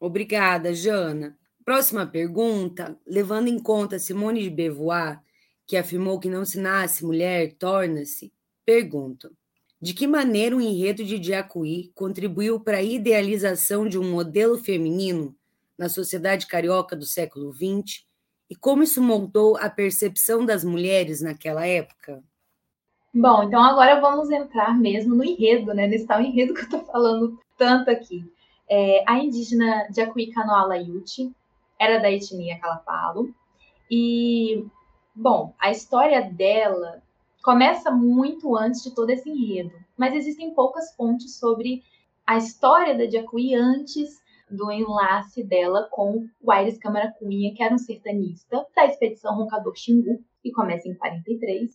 Obrigada, 0.00 0.72
Jana. 0.72 1.36
Próxima 1.64 2.06
pergunta, 2.06 2.98
levando 3.06 3.48
em 3.48 3.58
conta 3.58 3.98
Simone 3.98 4.42
de 4.42 4.50
Beauvoir, 4.50 5.20
que 5.66 5.76
afirmou 5.76 6.18
que 6.18 6.30
não 6.30 6.44
se 6.44 6.58
nasce 6.58 7.04
mulher, 7.04 7.54
torna-se, 7.58 8.32
pergunto: 8.64 9.30
de 9.80 9.94
que 9.94 10.06
maneira 10.06 10.56
o 10.56 10.60
enredo 10.60 11.04
de 11.04 11.18
Diacuí 11.18 11.92
contribuiu 11.94 12.58
para 12.58 12.78
a 12.78 12.82
idealização 12.82 13.88
de 13.88 13.98
um 13.98 14.10
modelo 14.10 14.58
feminino 14.58 15.34
na 15.78 15.88
sociedade 15.88 16.46
carioca 16.46 16.96
do 16.96 17.04
século 17.04 17.52
XX 17.52 18.04
e 18.50 18.56
como 18.56 18.82
isso 18.82 19.02
moldou 19.02 19.56
a 19.56 19.68
percepção 19.68 20.44
das 20.44 20.64
mulheres 20.64 21.20
naquela 21.20 21.66
época? 21.66 22.22
Bom, 23.14 23.44
então 23.44 23.62
agora 23.62 24.00
vamos 24.00 24.30
entrar 24.30 24.76
mesmo 24.76 25.14
no 25.14 25.24
enredo, 25.24 25.72
né? 25.72 25.86
Nesse 25.86 26.06
tal 26.06 26.20
enredo 26.20 26.54
que 26.54 26.60
eu 26.60 26.64
estou 26.64 26.84
falando 26.84 27.38
tanto 27.56 27.90
aqui. 27.90 28.24
É, 28.68 29.02
a 29.06 29.18
indígena 29.18 29.88
Jacuí 29.94 30.30
Canoala 30.30 30.76
Yuti 30.76 31.32
era 31.78 31.98
da 31.98 32.10
etnia 32.10 32.58
Calapalo. 32.58 33.34
E, 33.90 34.64
bom, 35.14 35.54
a 35.58 35.70
história 35.70 36.22
dela 36.22 37.02
começa 37.48 37.90
muito 37.90 38.54
antes 38.54 38.82
de 38.82 38.94
todo 38.94 39.08
esse 39.08 39.26
enredo, 39.26 39.72
mas 39.96 40.14
existem 40.14 40.52
poucas 40.52 40.94
fontes 40.94 41.38
sobre 41.38 41.82
a 42.26 42.36
história 42.36 42.94
da 42.94 43.08
Jacuí 43.08 43.54
antes 43.54 44.20
do 44.50 44.70
enlace 44.70 45.42
dela 45.42 45.88
com 45.90 46.26
o 46.42 46.52
Aires 46.52 46.76
Câmara 46.76 47.10
Cunha, 47.18 47.54
que 47.54 47.62
era 47.62 47.74
um 47.74 47.78
sertanista 47.78 48.66
da 48.76 48.84
expedição 48.84 49.34
Roncador 49.34 49.72
Xingu, 49.74 50.22
que 50.42 50.52
começa 50.52 50.86
em 50.90 50.94
43, 50.94 51.70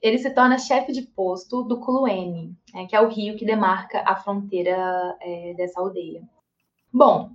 ele 0.00 0.16
se 0.16 0.30
torna 0.30 0.56
chefe 0.56 0.90
de 0.90 1.02
posto 1.02 1.62
do 1.62 1.80
Culuene, 1.80 2.56
né, 2.72 2.86
que 2.86 2.96
é 2.96 3.00
o 3.02 3.08
rio 3.08 3.36
que 3.36 3.44
demarca 3.44 4.02
a 4.06 4.16
fronteira 4.16 5.18
é, 5.20 5.52
dessa 5.52 5.82
aldeia. 5.82 6.22
Bom, 6.90 7.30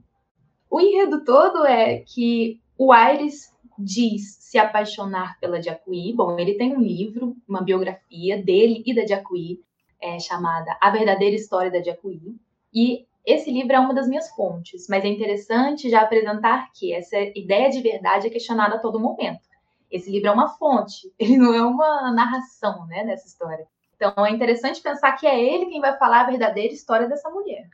o 0.71 0.81
enredo 0.81 1.23
todo 1.23 1.67
é 1.67 1.99
que 1.99 2.59
o 2.75 2.91
Aires 2.91 3.55
diz 3.79 4.37
se 4.39 4.57
apaixonar 4.57 5.39
pela 5.39 5.61
Jacuí. 5.61 6.13
Bom, 6.13 6.37
ele 6.37 6.55
tem 6.55 6.75
um 6.75 6.81
livro, 6.81 7.35
uma 7.47 7.61
biografia 7.61 8.41
dele 8.43 8.83
e 8.85 8.93
da 8.93 9.05
Jacuí, 9.05 9.61
é, 10.01 10.19
chamada 10.19 10.77
A 10.81 10.89
Verdadeira 10.89 11.35
História 11.35 11.71
da 11.71 11.81
Jacuí. 11.81 12.35
E 12.73 13.05
esse 13.25 13.51
livro 13.51 13.73
é 13.73 13.79
uma 13.79 13.93
das 13.93 14.07
minhas 14.07 14.29
fontes, 14.31 14.87
mas 14.89 15.03
é 15.03 15.07
interessante 15.07 15.89
já 15.89 16.01
apresentar 16.01 16.71
que 16.73 16.93
essa 16.93 17.17
ideia 17.35 17.69
de 17.69 17.81
verdade 17.81 18.27
é 18.27 18.29
questionada 18.29 18.75
a 18.75 18.79
todo 18.79 18.99
momento. 18.99 19.47
Esse 19.91 20.11
livro 20.11 20.29
é 20.29 20.31
uma 20.31 20.49
fonte, 20.49 21.11
ele 21.17 21.37
não 21.37 21.53
é 21.53 21.61
uma 21.63 22.11
narração 22.11 22.85
né, 22.87 23.05
dessa 23.05 23.27
história. 23.27 23.67
Então 23.95 24.25
é 24.25 24.31
interessante 24.31 24.81
pensar 24.81 25.11
que 25.13 25.27
é 25.27 25.41
ele 25.41 25.65
quem 25.65 25.81
vai 25.81 25.97
falar 25.97 26.21
a 26.21 26.29
verdadeira 26.29 26.73
história 26.73 27.07
dessa 27.07 27.29
mulher. 27.29 27.67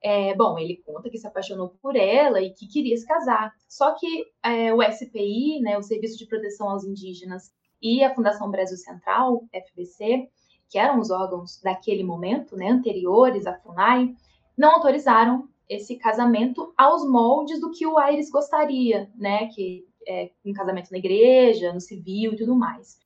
É, 0.00 0.34
bom, 0.34 0.58
ele 0.58 0.82
conta 0.86 1.10
que 1.10 1.18
se 1.18 1.26
apaixonou 1.26 1.70
por 1.82 1.96
ela 1.96 2.40
e 2.40 2.50
que 2.50 2.68
queria 2.68 2.96
se 2.96 3.06
casar. 3.06 3.52
Só 3.68 3.94
que 3.94 4.26
é, 4.42 4.72
o 4.72 4.80
SPI, 4.82 5.60
né, 5.60 5.76
o 5.76 5.82
Serviço 5.82 6.16
de 6.16 6.26
Proteção 6.26 6.68
aos 6.70 6.84
Indígenas, 6.84 7.52
e 7.80 8.02
a 8.02 8.14
Fundação 8.14 8.50
Brasil 8.50 8.76
Central, 8.76 9.44
FBC, 9.52 10.28
que 10.68 10.78
eram 10.78 11.00
os 11.00 11.10
órgãos 11.10 11.60
daquele 11.62 12.02
momento, 12.02 12.56
né, 12.56 12.68
anteriores 12.68 13.46
à 13.46 13.54
FUNAI, 13.54 14.14
não 14.56 14.72
autorizaram 14.72 15.48
esse 15.68 15.96
casamento 15.96 16.72
aos 16.76 17.08
moldes 17.08 17.60
do 17.60 17.70
que 17.70 17.86
o 17.86 17.98
Aires 17.98 18.30
gostaria, 18.30 19.10
né, 19.16 19.46
que 19.48 19.86
é, 20.06 20.30
um 20.44 20.52
casamento 20.52 20.90
na 20.90 20.98
igreja, 20.98 21.72
no 21.72 21.80
civil 21.80 22.32
e 22.32 22.36
tudo 22.36 22.54
mais. 22.54 22.98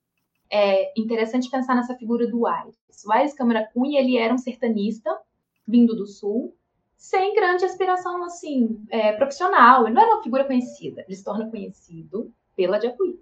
É 0.51 0.93
interessante 0.99 1.51
pensar 1.51 1.75
nessa 1.75 1.97
figura 1.97 2.27
do 2.27 2.47
Aires. 2.47 2.77
O 3.07 3.13
Aires 3.13 3.35
Câmara 3.35 3.69
Cunha, 3.73 4.01
ele 4.01 4.17
era 4.17 4.33
um 4.33 4.39
sertanista, 4.39 5.11
vindo 5.67 5.97
do 5.97 6.07
sul, 6.07 6.55
sem 7.02 7.35
grande 7.35 7.64
aspiração, 7.64 8.23
assim, 8.23 8.80
é, 8.88 9.11
profissional. 9.11 9.85
Ele 9.85 9.94
não 9.94 10.02
era 10.02 10.14
uma 10.14 10.23
figura 10.23 10.44
conhecida, 10.44 11.02
ele 11.02 11.16
se 11.16 11.25
torna 11.25 11.50
conhecido 11.50 12.32
pela 12.54 12.80
Jacuí. 12.80 13.18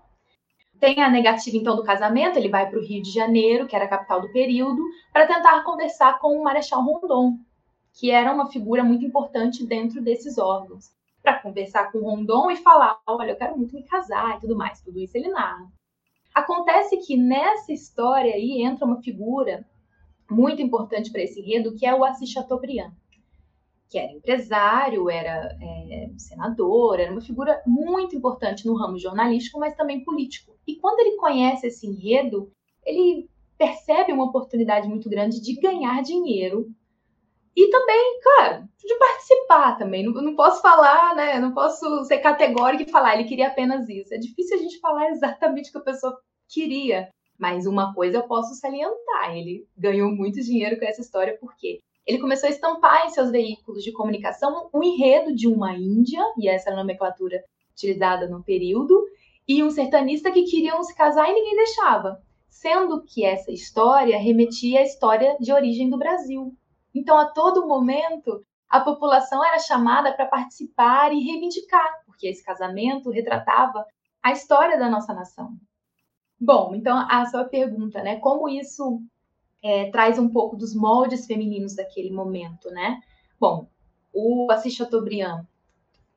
Tem 0.78 1.00
a 1.02 1.08
negativa, 1.08 1.56
então, 1.56 1.74
do 1.74 1.82
casamento, 1.82 2.38
ele 2.38 2.50
vai 2.50 2.68
para 2.68 2.78
o 2.78 2.82
Rio 2.82 3.02
de 3.02 3.10
Janeiro, 3.10 3.66
que 3.66 3.74
era 3.74 3.86
a 3.86 3.88
capital 3.88 4.20
do 4.20 4.30
período, 4.32 4.82
para 5.14 5.26
tentar 5.26 5.64
conversar 5.64 6.18
com 6.18 6.38
o 6.38 6.44
Marechal 6.44 6.84
Rondon, 6.84 7.38
que 7.94 8.10
era 8.10 8.30
uma 8.30 8.50
figura 8.50 8.84
muito 8.84 9.02
importante 9.02 9.66
dentro 9.66 10.02
desses 10.02 10.36
órgãos 10.36 10.90
para 11.22 11.38
conversar 11.38 11.90
com 11.90 11.98
o 11.98 12.02
Rondon 12.04 12.50
e 12.50 12.56
falar: 12.56 13.00
olha, 13.06 13.30
eu 13.30 13.36
quero 13.36 13.56
muito 13.56 13.74
me 13.74 13.82
casar 13.84 14.36
e 14.36 14.40
tudo 14.40 14.56
mais. 14.56 14.82
Tudo 14.82 15.00
isso 15.00 15.16
ele 15.16 15.30
narra. 15.30 15.66
Acontece 16.34 16.98
que 16.98 17.16
nessa 17.16 17.72
história 17.72 18.34
aí 18.34 18.62
entra 18.62 18.84
uma 18.84 19.00
figura 19.00 19.66
muito 20.30 20.60
importante 20.60 21.10
para 21.10 21.22
esse 21.22 21.40
enredo, 21.40 21.74
que 21.74 21.86
é 21.86 21.94
o 21.94 22.04
Assis 22.04 22.30
Chateaubriand, 22.30 22.92
que 23.90 23.98
era 23.98 24.12
empresário, 24.12 25.10
era 25.10 25.58
é, 25.60 26.08
senador, 26.16 27.00
era 27.00 27.10
uma 27.10 27.20
figura 27.20 27.60
muito 27.66 28.14
importante 28.14 28.64
no 28.64 28.76
ramo 28.76 28.96
jornalístico, 28.96 29.58
mas 29.58 29.74
também 29.74 30.04
político. 30.04 30.56
E 30.64 30.76
quando 30.76 31.00
ele 31.00 31.16
conhece 31.16 31.66
esse 31.66 31.88
enredo, 31.88 32.52
ele 32.86 33.28
percebe 33.58 34.12
uma 34.12 34.26
oportunidade 34.26 34.88
muito 34.88 35.10
grande 35.10 35.40
de 35.40 35.60
ganhar 35.60 36.02
dinheiro 36.02 36.72
e 37.56 37.68
também, 37.68 38.20
claro, 38.22 38.68
de 38.78 38.94
participar 38.94 39.76
também. 39.76 40.04
Não, 40.04 40.12
não 40.12 40.36
posso 40.36 40.62
falar, 40.62 41.16
né? 41.16 41.40
Não 41.40 41.52
posso 41.52 42.04
ser 42.04 42.18
categórico 42.18 42.84
e 42.84 42.90
falar, 42.90 43.14
ele 43.14 43.28
queria 43.28 43.48
apenas 43.48 43.88
isso. 43.88 44.14
É 44.14 44.18
difícil 44.18 44.56
a 44.56 44.60
gente 44.60 44.78
falar 44.78 45.10
exatamente 45.10 45.68
o 45.68 45.72
que 45.72 45.78
a 45.78 45.92
pessoa 45.92 46.16
queria. 46.48 47.10
Mas 47.36 47.66
uma 47.66 47.92
coisa 47.92 48.18
eu 48.18 48.22
posso 48.22 48.54
salientar: 48.54 49.36
ele 49.36 49.66
ganhou 49.76 50.10
muito 50.10 50.40
dinheiro 50.40 50.78
com 50.78 50.84
essa 50.84 51.00
história, 51.00 51.36
porque 51.40 51.80
ele 52.06 52.18
começou 52.18 52.48
a 52.48 52.50
estampar 52.50 53.06
em 53.06 53.10
seus 53.10 53.30
veículos 53.30 53.82
de 53.82 53.92
comunicação 53.92 54.68
o 54.72 54.78
um 54.78 54.82
enredo 54.82 55.34
de 55.34 55.46
uma 55.46 55.74
Índia, 55.74 56.22
e 56.38 56.48
essa 56.48 56.70
é 56.70 56.72
a 56.72 56.76
nomenclatura 56.76 57.42
utilizada 57.72 58.28
no 58.28 58.42
período, 58.42 59.00
e 59.46 59.62
um 59.62 59.70
sertanista 59.70 60.30
que 60.30 60.44
queriam 60.44 60.82
se 60.82 60.94
casar 60.94 61.28
e 61.28 61.34
ninguém 61.34 61.56
deixava. 61.56 62.20
Sendo 62.48 63.02
que 63.04 63.24
essa 63.24 63.50
história 63.50 64.18
remetia 64.18 64.80
à 64.80 64.82
história 64.82 65.36
de 65.40 65.52
origem 65.52 65.88
do 65.88 65.98
Brasil, 65.98 66.54
então, 66.94 67.16
a 67.16 67.26
todo 67.26 67.66
momento, 67.66 68.44
a 68.68 68.80
população 68.80 69.44
era 69.44 69.58
chamada 69.58 70.12
para 70.12 70.26
participar 70.26 71.12
e 71.12 71.20
reivindicar, 71.20 72.02
porque 72.04 72.26
esse 72.26 72.44
casamento 72.44 73.10
retratava 73.10 73.84
a 74.22 74.32
história 74.32 74.78
da 74.78 74.88
nossa 74.88 75.14
nação. 75.14 75.56
Bom, 76.38 76.74
então 76.74 76.96
a 77.08 77.26
sua 77.26 77.44
pergunta, 77.44 78.02
né? 78.02 78.16
Como 78.16 78.48
isso 78.48 79.02
é, 79.62 79.90
traz 79.90 80.18
um 80.18 80.28
pouco 80.28 80.56
dos 80.56 80.74
moldes 80.74 81.26
femininos 81.26 81.74
daquele 81.74 82.10
momento, 82.10 82.70
né? 82.70 83.00
Bom, 83.38 83.68
o 84.12 84.50
Assis 84.50 84.74
Chateaubriand 84.74 85.44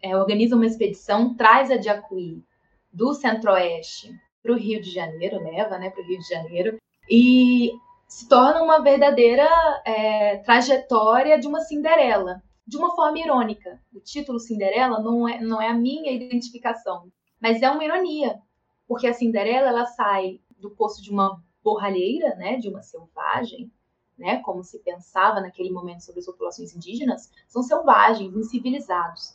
é, 0.02 0.16
organiza 0.18 0.56
uma 0.56 0.66
expedição, 0.66 1.36
traz 1.36 1.72
a 1.72 1.82
Jacuí 1.82 2.44
do 2.92 3.14
Centro-Oeste 3.14 4.14
para 4.42 4.52
o 4.52 4.58
Rio 4.58 4.82
de 4.82 4.92
Janeiro, 4.92 5.42
leva, 5.42 5.78
né, 5.78 5.90
para 5.90 6.04
o 6.04 6.06
Rio 6.06 6.20
de 6.20 6.28
Janeiro, 6.28 6.78
e 7.10 7.72
se 8.08 8.28
torna 8.28 8.62
uma 8.62 8.82
verdadeira 8.82 9.48
é, 9.86 10.38
trajetória 10.40 11.40
de 11.40 11.48
uma 11.48 11.62
Cinderela, 11.62 12.44
de 12.68 12.78
uma 12.78 12.94
forma 12.96 13.18
irônica. 13.18 13.82
O 13.94 14.00
título 14.00 14.40
Cinderela 14.40 15.00
não 15.00 15.28
é, 15.28 15.40
não 15.40 15.62
é 15.62 15.70
a 15.70 15.74
minha 15.74 16.12
identificação, 16.12 17.08
mas 17.42 17.62
é 17.62 17.70
uma 17.70 17.84
ironia, 17.84 18.40
porque 18.88 19.08
a 19.08 19.14
Cinderela 19.14 19.70
ela 19.70 19.86
sai 19.86 20.40
do 20.60 20.70
poço 20.70 21.02
de 21.02 21.10
uma 21.10 21.42
borralheira, 21.64 22.36
né, 22.36 22.58
de 22.58 22.70
uma 22.70 22.82
selvagem, 22.82 23.72
né, 24.18 24.38
como 24.42 24.64
se 24.64 24.80
pensava 24.80 25.42
naquele 25.42 25.72
momento 25.72 26.04
sobre 26.04 26.20
as 26.20 26.26
populações 26.26 26.76
indígenas, 26.76 27.32
são 27.48 27.64
selvagens, 27.64 28.36
incivilizados. 28.36 29.34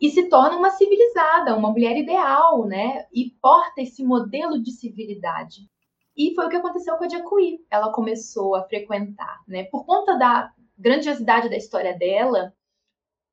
E 0.00 0.10
se 0.10 0.28
torna 0.28 0.56
uma 0.56 0.70
civilizada, 0.70 1.56
uma 1.56 1.70
mulher 1.70 1.96
ideal, 1.96 2.64
né, 2.64 3.06
e 3.12 3.30
porta 3.42 3.82
esse 3.82 4.04
modelo 4.04 4.62
de 4.62 4.70
civilidade. 4.70 5.68
E 6.16 6.34
foi 6.34 6.46
o 6.46 6.48
que 6.48 6.56
aconteceu 6.56 6.96
com 6.96 7.04
a 7.04 7.08
Jacuí. 7.08 7.64
Ela 7.70 7.92
começou 7.92 8.54
a 8.54 8.64
frequentar, 8.64 9.42
né, 9.46 9.64
por 9.64 9.84
conta 9.84 10.16
da 10.16 10.52
grandiosidade 10.76 11.48
da 11.48 11.56
história 11.56 11.96
dela, 11.96 12.54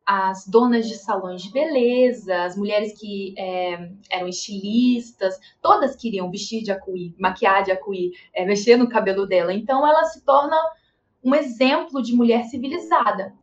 as 0.06 0.46
donas 0.48 0.88
de 0.88 0.96
salões 0.96 1.42
de 1.42 1.52
beleza, 1.52 2.44
as 2.44 2.56
mulheres 2.56 2.98
que 3.00 3.34
é, 3.38 3.92
eram 4.10 4.28
estilistas, 4.28 5.40
todas 5.62 5.96
queriam 5.96 6.30
vestir 6.30 6.64
de 6.64 6.72
acuí, 6.72 7.16
maquiar 7.20 7.64
de 7.64 7.72
acuí, 7.72 8.12
é, 8.34 8.46
mexer 8.46 8.78
no 8.78 8.88
cabelo 8.88 9.26
dela. 9.26 9.52
Então 9.52 9.86
ela 9.88 10.04
se 10.04 10.24
torna 10.24 10.56
um 11.24 11.34
exemplo 11.34 12.04
de 12.04 12.14
mulher 12.16 12.44
civilizada. 12.44 13.34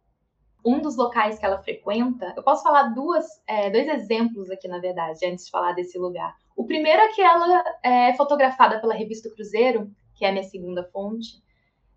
Um 0.64 0.80
dos 0.80 0.96
locais 0.96 1.40
que 1.40 1.44
ela 1.44 1.58
frequenta, 1.58 2.32
eu 2.36 2.42
posso 2.44 2.62
falar 2.62 2.94
duas, 2.94 3.26
é, 3.48 3.68
dois 3.68 3.88
exemplos 3.88 4.48
aqui, 4.48 4.68
na 4.68 4.78
verdade, 4.78 5.26
antes 5.26 5.46
de 5.46 5.50
falar 5.50 5.72
desse 5.72 5.98
lugar. 5.98 6.36
O 6.54 6.64
primeiro 6.64 7.02
é 7.02 7.08
que 7.08 7.20
ela 7.20 7.64
é 7.82 8.14
fotografada 8.14 8.78
pela 8.80 8.94
revista 8.94 9.28
Cruzeiro, 9.28 9.90
que 10.14 10.24
é 10.24 10.28
a 10.28 10.32
minha 10.32 10.44
segunda 10.44 10.84
fonte, 10.84 11.42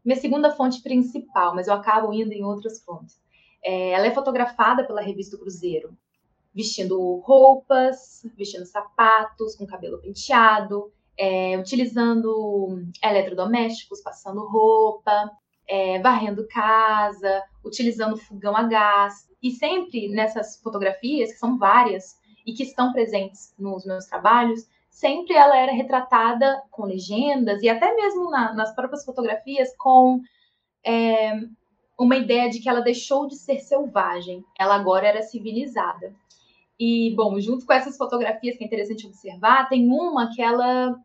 minha 0.04 0.20
segunda 0.20 0.50
fonte 0.50 0.82
principal, 0.82 1.54
mas 1.54 1.68
eu 1.68 1.76
acabo 1.76 2.12
indo 2.12 2.32
em 2.32 2.44
outras 2.44 2.84
fontes. 2.84 3.24
É, 3.66 3.94
ela 3.94 4.06
é 4.06 4.12
fotografada 4.12 4.86
pela 4.86 5.02
revista 5.02 5.38
Cruzeiro, 5.40 5.98
vestindo 6.54 7.18
roupas, 7.26 8.22
vestindo 8.38 8.64
sapatos, 8.64 9.56
com 9.56 9.66
cabelo 9.66 9.98
penteado, 9.98 10.94
é, 11.18 11.58
utilizando 11.58 12.84
eletrodomésticos, 13.04 14.02
passando 14.02 14.48
roupa, 14.48 15.32
é, 15.68 16.00
varrendo 16.00 16.48
casa, 16.48 17.42
utilizando 17.64 18.18
fogão 18.18 18.56
a 18.56 18.64
gás. 18.64 19.28
E 19.42 19.50
sempre 19.50 20.10
nessas 20.10 20.62
fotografias, 20.62 21.32
que 21.32 21.40
são 21.40 21.58
várias 21.58 22.16
e 22.46 22.54
que 22.54 22.62
estão 22.62 22.94
presentes 22.94 23.56
nos 23.58 23.84
meus 23.84 24.06
trabalhos, 24.06 24.68
sempre 24.90 25.36
ela 25.36 25.58
era 25.58 25.72
retratada 25.72 26.62
com 26.70 26.86
legendas 26.86 27.64
e 27.64 27.68
até 27.68 27.94
mesmo 27.96 28.30
na, 28.30 28.54
nas 28.54 28.76
próprias 28.76 29.04
fotografias 29.04 29.76
com 29.76 30.22
é, 30.86 31.34
uma 31.98 32.18
ideia 32.18 32.50
de 32.50 32.60
que 32.60 32.70
ela 32.70 32.82
deixou 32.82 33.28
de 33.28 33.36
ser 33.36 33.60
selvagem, 33.60 34.44
ela 34.60 34.76
agora 34.76 35.08
era 35.08 35.22
civilizada. 35.22 36.14
E, 36.80 37.14
bom, 37.16 37.40
junto 37.40 37.66
com 37.66 37.74
essas 37.74 37.96
fotografias 37.96 38.58
que 38.58 38.64
é 38.64 38.68
interessante 38.68 39.08
observar, 39.08 39.70
tem 39.70 39.88
uma 39.88 40.34
que 40.34 40.42
ela 40.42 40.96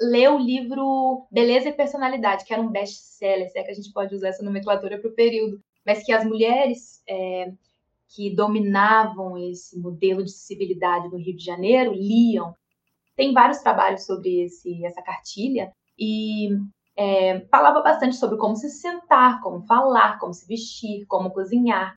leu 0.00 0.36
o 0.36 0.38
livro 0.38 1.26
Beleza 1.30 1.68
e 1.68 1.72
Personalidade, 1.72 2.44
que 2.44 2.52
era 2.52 2.62
um 2.62 2.70
best-seller, 2.70 3.50
se 3.50 3.58
é 3.58 3.62
que 3.62 3.70
a 3.70 3.74
gente 3.74 3.92
pode 3.92 4.14
usar 4.14 4.28
essa 4.28 4.44
nomenclatura 4.44 4.98
para 4.98 5.10
o 5.10 5.14
período, 5.14 5.60
mas 5.84 6.04
que 6.04 6.12
as 6.12 6.24
mulheres 6.24 7.02
é, 7.08 7.52
que 8.08 8.34
dominavam 8.34 9.36
esse 9.36 9.78
modelo 9.78 10.24
de 10.24 10.30
civilidade 10.30 11.08
no 11.08 11.18
Rio 11.18 11.36
de 11.36 11.44
Janeiro 11.44 11.92
liam. 11.92 12.54
Tem 13.16 13.32
vários 13.32 13.58
trabalhos 13.58 14.06
sobre 14.06 14.44
esse, 14.44 14.84
essa 14.84 15.02
cartilha, 15.02 15.72
e 15.98 16.48
é, 17.00 17.40
falava 17.50 17.80
bastante 17.80 18.16
sobre 18.16 18.36
como 18.36 18.54
se 18.54 18.68
sentar, 18.68 19.40
como 19.40 19.62
falar, 19.62 20.18
como 20.18 20.34
se 20.34 20.46
vestir, 20.46 21.06
como 21.06 21.30
cozinhar. 21.30 21.96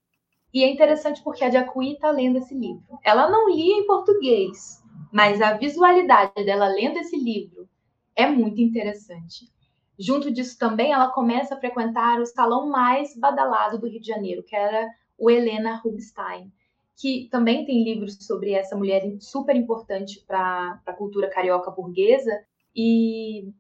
E 0.54 0.64
é 0.64 0.72
interessante 0.72 1.22
porque 1.22 1.44
a 1.44 1.52
Jacuí 1.52 1.92
está 1.92 2.10
lendo 2.10 2.38
esse 2.38 2.56
livro. 2.56 2.98
Ela 3.04 3.30
não 3.30 3.50
lia 3.50 3.76
em 3.80 3.86
português, 3.86 4.82
mas 5.12 5.42
a 5.42 5.58
visualidade 5.58 6.46
dela 6.46 6.70
lendo 6.70 7.00
esse 7.00 7.18
livro 7.18 7.68
é 8.16 8.28
muito 8.28 8.62
interessante. 8.62 9.52
Junto 10.00 10.32
disso 10.32 10.58
também, 10.58 10.94
ela 10.94 11.12
começa 11.12 11.54
a 11.54 11.60
frequentar 11.60 12.22
o 12.22 12.26
salão 12.26 12.70
mais 12.70 13.14
badalado 13.20 13.80
do 13.80 13.90
Rio 13.90 14.00
de 14.00 14.08
Janeiro, 14.08 14.42
que 14.42 14.56
era 14.56 14.88
o 15.18 15.30
Helena 15.30 15.82
Rubinstein, 15.84 16.50
que 16.96 17.28
também 17.30 17.66
tem 17.66 17.84
livros 17.84 18.16
sobre 18.26 18.54
essa 18.54 18.78
mulher 18.78 19.04
super 19.20 19.56
importante 19.56 20.24
para 20.26 20.80
a 20.86 20.94
cultura 20.94 21.30
carioca 21.30 21.70
burguesa. 21.72 22.32
E 22.74 23.52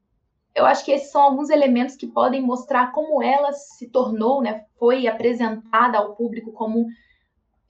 eu 0.55 0.65
acho 0.65 0.85
que 0.85 0.91
esses 0.91 1.11
são 1.11 1.21
alguns 1.21 1.49
elementos 1.49 1.95
que 1.95 2.05
podem 2.05 2.41
mostrar 2.41 2.91
como 2.91 3.23
ela 3.23 3.51
se 3.53 3.89
tornou, 3.89 4.41
né, 4.41 4.65
foi 4.77 5.07
apresentada 5.07 5.97
ao 5.97 6.15
público 6.15 6.51
como 6.51 6.87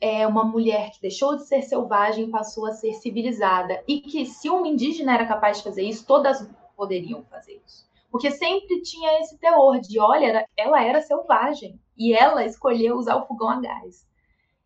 é, 0.02 0.28
uma 0.28 0.44
mulher 0.44 0.92
que 0.92 1.02
deixou 1.02 1.38
de 1.38 1.48
ser 1.48 1.62
selvagem 1.62 2.26
e 2.26 2.32
passou 2.32 2.66
a 2.66 2.74
ser 2.74 2.92
civilizada. 2.94 3.82
E 3.88 4.02
que 4.02 4.26
se 4.26 4.50
uma 4.50 4.68
indígena 4.68 5.14
era 5.14 5.26
capaz 5.26 5.58
de 5.58 5.64
fazer 5.64 5.84
isso, 5.84 6.06
todas 6.06 6.46
poderiam 6.76 7.24
fazer 7.24 7.62
isso. 7.66 7.88
Porque 8.12 8.30
sempre 8.30 8.82
tinha 8.82 9.22
esse 9.22 9.38
teor 9.38 9.80
de, 9.80 10.00
olha, 10.00 10.46
ela 10.58 10.84
era 10.84 11.02
selvagem 11.02 11.80
e 11.98 12.14
ela 12.14 12.46
escolheu 12.46 12.98
usar 12.98 13.16
o 13.16 13.26
fogão 13.26 13.50
a 13.50 13.62
gás. 13.62 14.06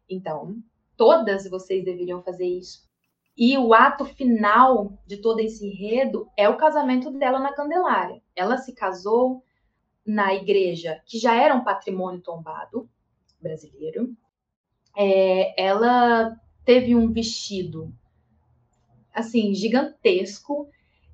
Então, 0.09 0.57
todas 0.97 1.47
vocês 1.49 1.85
deveriam 1.85 2.23
fazer 2.23 2.47
isso. 2.47 2.86
E 3.37 3.55
o 3.55 3.71
ato 3.71 4.03
final 4.03 4.97
de 5.05 5.17
todo 5.17 5.39
esse 5.39 5.63
enredo 5.63 6.27
é 6.35 6.49
o 6.49 6.57
casamento 6.57 7.11
dela 7.11 7.39
na 7.39 7.53
Candelária. 7.53 8.19
Ela 8.35 8.57
se 8.57 8.73
casou 8.73 9.43
na 10.03 10.33
igreja, 10.33 11.01
que 11.05 11.19
já 11.19 11.35
era 11.35 11.53
um 11.53 11.63
patrimônio 11.63 12.21
tombado 12.21 12.89
brasileiro. 13.39 14.15
É, 14.97 15.61
ela 15.61 16.35
teve 16.65 16.95
um 16.95 17.11
vestido 17.11 17.93
assim 19.13 19.53
gigantesco, 19.53 20.67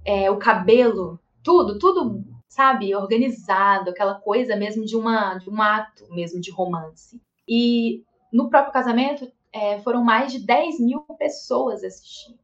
é, 0.06 0.32
o 0.32 0.38
cabelo, 0.38 1.20
tudo, 1.42 1.78
tudo, 1.78 2.24
sabe, 2.48 2.96
organizado, 2.96 3.90
aquela 3.90 4.16
coisa 4.16 4.56
mesmo 4.56 4.86
de 4.86 4.96
uma 4.96 5.38
de 5.38 5.50
um 5.50 5.62
ato 5.62 6.08
mesmo 6.14 6.40
de 6.40 6.52
romance. 6.52 7.22
E 7.48 8.04
no 8.32 8.50
próprio 8.50 8.72
casamento 8.72 9.30
é, 9.54 9.80
foram 9.82 10.04
mais 10.04 10.32
de 10.32 10.40
10 10.40 10.80
mil 10.80 11.02
pessoas 11.18 11.84
assistindo. 11.84 12.40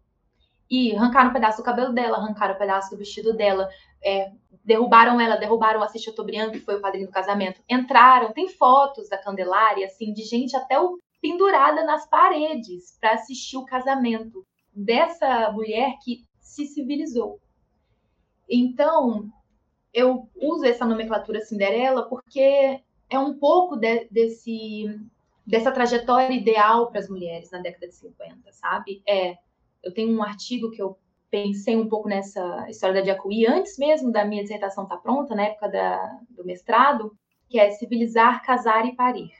E 0.69 0.95
arrancaram 0.95 1.31
um 1.31 1.33
pedaço 1.33 1.57
do 1.57 1.63
cabelo 1.63 1.91
dela, 1.91 2.17
arrancaram 2.17 2.53
um 2.53 2.59
pedaço 2.59 2.91
do 2.91 2.97
vestido 2.97 3.33
dela, 3.33 3.67
é, 4.03 4.31
derrubaram 4.63 5.19
ela, 5.19 5.35
derrubaram 5.35 5.79
o 5.79 5.83
Assis 5.83 6.03
Chateaubriand, 6.03 6.51
que 6.51 6.59
foi 6.59 6.75
o 6.75 6.81
padrinho 6.81 7.07
do 7.07 7.11
casamento. 7.11 7.59
Entraram, 7.67 8.31
tem 8.31 8.47
fotos 8.47 9.09
da 9.09 9.17
Candelária, 9.17 9.87
assim, 9.87 10.13
de 10.13 10.21
gente 10.23 10.55
até 10.55 10.79
o, 10.79 10.99
pendurada 11.19 11.83
nas 11.83 12.07
paredes 12.07 12.95
para 13.01 13.13
assistir 13.13 13.57
o 13.57 13.65
casamento 13.65 14.45
dessa 14.71 15.51
mulher 15.51 15.95
que 16.03 16.23
se 16.39 16.67
civilizou. 16.67 17.39
Então, 18.47 19.27
eu 19.91 20.29
uso 20.35 20.65
essa 20.65 20.85
nomenclatura 20.85 21.41
Cinderela 21.41 22.07
porque 22.07 22.79
é 23.09 23.19
um 23.19 23.37
pouco 23.37 23.75
de, 23.75 24.07
desse 24.11 24.85
dessa 25.49 25.71
trajetória 25.71 26.31
ideal 26.31 26.91
para 26.91 26.99
as 26.99 27.09
mulheres 27.09 27.49
na 27.49 27.57
década 27.57 27.87
de 27.87 27.95
50, 27.95 28.51
sabe? 28.51 29.01
É, 29.07 29.35
eu 29.83 29.91
tenho 29.91 30.15
um 30.15 30.21
artigo 30.21 30.69
que 30.69 30.79
eu 30.79 30.95
pensei 31.31 31.75
um 31.75 31.89
pouco 31.89 32.07
nessa 32.07 32.69
história 32.69 32.95
da 32.95 33.01
Diacuí 33.01 33.47
antes 33.47 33.75
mesmo 33.79 34.11
da 34.11 34.23
minha 34.23 34.43
dissertação 34.43 34.83
estar 34.83 34.97
tá 34.97 35.01
pronta, 35.01 35.33
na 35.33 35.45
época 35.45 35.67
da, 35.67 36.19
do 36.29 36.45
mestrado, 36.45 37.17
que 37.49 37.59
é 37.59 37.71
Civilizar, 37.71 38.45
Casar 38.45 38.85
e 38.85 38.95
Parir, 38.95 39.31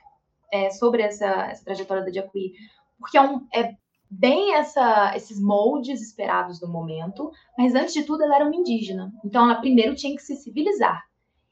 é, 0.52 0.70
sobre 0.70 1.02
essa, 1.02 1.46
essa 1.48 1.64
trajetória 1.64 2.04
da 2.04 2.10
Diacuí, 2.10 2.54
porque 2.98 3.16
é, 3.16 3.20
um, 3.20 3.46
é 3.54 3.76
bem 4.10 4.54
essa, 4.54 5.14
esses 5.14 5.40
moldes 5.40 6.02
esperados 6.02 6.58
do 6.58 6.66
momento, 6.66 7.30
mas 7.56 7.76
antes 7.76 7.94
de 7.94 8.02
tudo 8.02 8.24
ela 8.24 8.34
era 8.34 8.44
uma 8.44 8.56
indígena, 8.56 9.12
então 9.24 9.44
ela 9.44 9.60
primeiro 9.60 9.94
tinha 9.94 10.16
que 10.16 10.22
se 10.22 10.34
civilizar, 10.34 11.04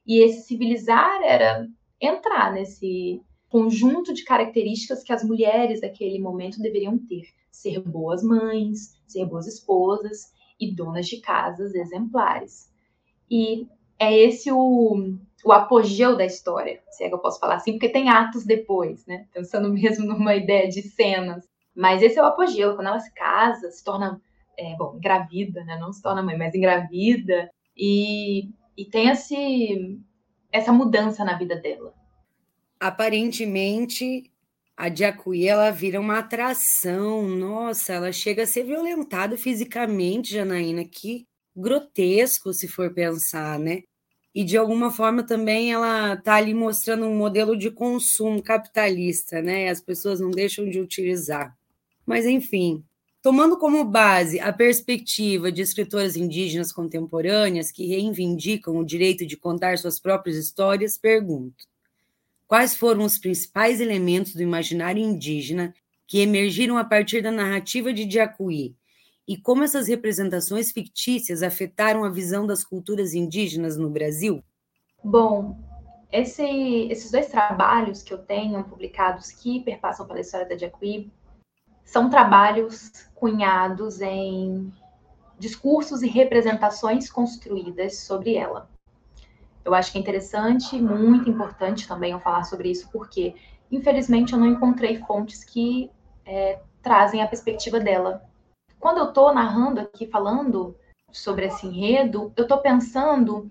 e 0.05 0.21
esse 0.21 0.49
civilizar 0.49 1.23
era 1.23 1.65
entrar 2.01 2.53
nesse 2.53 3.23
conjunto 3.49 4.13
de 4.13 4.25
características 4.25 5.03
que 5.03 5.13
as 5.13 5.25
mulheres 5.25 5.81
daquele 5.81 6.19
momento 6.19 6.61
deveriam 6.61 6.99
ter: 6.99 7.25
ser 7.51 7.81
boas 7.81 8.23
mães, 8.23 8.97
ser 9.07 9.27
boas 9.27 9.47
esposas 9.47 10.33
e 10.61 10.75
donas 10.75 11.07
de 11.07 11.21
casas 11.21 11.75
exemplares. 11.75 12.71
E 13.31 13.67
é 13.99 14.17
esse 14.17 14.51
o, 14.53 15.17
o 15.45 15.53
apogeu 15.53 16.17
da 16.17 16.25
história, 16.25 16.81
se 16.91 17.05
é 17.05 17.09
que 17.09 17.15
eu 17.15 17.19
posso 17.19 17.41
falar 17.41 17.57
assim, 17.57 17.73
porque 17.73 17.89
tem 17.89 18.09
atos 18.09 18.45
depois, 18.45 19.05
né? 19.07 19.27
Pensando 19.33 19.69
mesmo 19.73 20.07
numa 20.07 20.35
ideia 20.35 20.69
de 20.69 20.83
cenas. 20.83 21.49
Mas 21.75 22.03
esse 22.03 22.19
é 22.19 22.23
o 22.23 22.27
apogeu, 22.27 22.75
quando 22.75 22.89
ela 22.89 22.99
se 22.99 23.13
casa, 23.15 23.71
se 23.71 23.85
torna, 23.85 24.21
é, 24.59 24.75
bom, 24.77 24.97
engravida, 24.97 25.65
né? 25.65 25.79
Não 25.79 25.93
se 25.93 26.03
torna 26.03 26.23
mãe, 26.23 26.37
mas 26.37 26.55
engravida. 26.55 27.49
E, 27.77 28.51
e 28.77 28.85
tem 28.85 29.09
esse, 29.09 30.01
essa 30.51 30.73
mudança 30.73 31.25
na 31.25 31.39
vida 31.39 31.55
dela 31.55 31.95
aparentemente 32.81 34.31
a 34.77 34.95
Jacuí 34.95 35.47
ela 35.47 35.71
vira 35.71 36.01
uma 36.01 36.19
atração. 36.19 37.29
Nossa, 37.29 37.95
ela 37.95 38.13
chega 38.13 38.45
a 38.45 38.47
ser 38.47 38.65
violentada 38.65 39.37
fisicamente, 39.37 40.35
Janaína, 40.35 40.85
que 40.85 41.27
grotesco 41.57 42.53
se 42.53 42.69
for 42.69 42.93
pensar, 42.95 43.59
né? 43.59 43.83
e 44.39 44.45
de 44.45 44.57
alguma 44.57 44.91
forma 44.93 45.25
também 45.25 45.73
ela 45.73 46.15
está 46.15 46.37
ali 46.37 46.55
mostrando 46.55 47.07
um 47.07 47.17
modelo 47.17 47.57
de 47.57 47.73
consumo 47.73 48.41
capitalista, 48.41 49.43
né? 49.43 49.69
As 49.69 49.81
pessoas 49.81 50.21
não 50.21 50.31
deixam 50.31 50.71
de 50.71 50.81
utilizar. 50.81 51.57
Mas 52.07 52.25
enfim, 52.25 52.85
tomando 53.21 53.59
como 53.59 53.85
base 53.85 54.39
a 54.39 54.53
perspectiva 54.53 55.51
de 55.51 55.63
escritoras 55.63 56.15
indígenas 56.15 56.71
contemporâneas 56.71 57.73
que 57.73 57.87
reivindicam 57.87 58.77
o 58.77 58.85
direito 58.85 59.27
de 59.27 59.37
contar 59.37 59.77
suas 59.77 59.99
próprias 59.99 60.37
histórias, 60.37 60.97
pergunto: 60.97 61.65
quais 62.49 62.75
foram 62.75 63.05
os 63.05 63.19
principais 63.19 63.79
elementos 63.79 64.35
do 64.35 64.43
imaginário 64.43 65.03
indígena 65.03 65.75
que 66.07 66.21
emergiram 66.21 66.79
a 66.79 66.85
partir 66.85 67.21
da 67.21 67.31
narrativa 67.31 67.93
de 67.93 68.07
Diacuí 68.07 68.75
e 69.29 69.37
como 69.37 69.63
essas 69.63 69.87
representações 69.87 70.73
fictícias 70.73 71.43
afetaram 71.43 72.03
a 72.03 72.09
visão 72.09 72.47
das 72.47 72.65
culturas 72.65 73.13
indígenas 73.13 73.77
no 73.77 73.91
Brasil? 73.91 74.43
Bom, 75.05 75.59
esse, 76.11 76.43
esses 76.91 77.11
dois 77.11 77.27
trabalhos 77.27 78.03
que 78.03 78.15
eu 78.15 78.19
tenho 78.19 78.65
publicados 78.65 79.31
que 79.31 79.61
perpassam 79.61 80.07
pela 80.07 80.21
história 80.21 80.49
da 80.49 80.55
Diacuí 80.55 81.13
são 81.85 82.09
trabalhos 82.09 82.91
cunhados 83.15 84.01
em 84.01 84.73
discursos 85.39 86.03
e 86.03 86.09
representações 86.09 87.11
construídas 87.11 87.99
sobre 87.99 88.35
ela. 88.35 88.69
Eu 89.69 89.75
acho 89.75 89.93
que 89.93 89.99
é 89.99 90.01
interessante, 90.01 90.81
muito 90.81 91.29
importante 91.29 91.87
também 91.87 92.13
eu 92.13 92.21
falar 92.21 92.45
sobre 92.45 92.71
isso, 92.71 92.89
porque 92.91 93.35
infelizmente 93.71 94.33
eu 94.33 94.39
não 94.39 94.47
encontrei 94.47 94.97
fontes 95.01 95.45
que 95.45 95.91
é, 96.25 96.59
trazem 96.83 97.23
a 97.23 97.29
perspectiva 97.29 97.79
dela. 97.79 98.23
Quando 98.81 98.97
eu 98.97 99.09
estou 99.11 99.31
narrando 99.31 99.81
aqui, 99.81 100.07
falando 100.07 100.75
sobre 101.13 101.45
esse 101.45 101.67
enredo, 101.67 102.33
eu 102.35 102.45
estou 102.45 102.59
pensando 102.59 103.51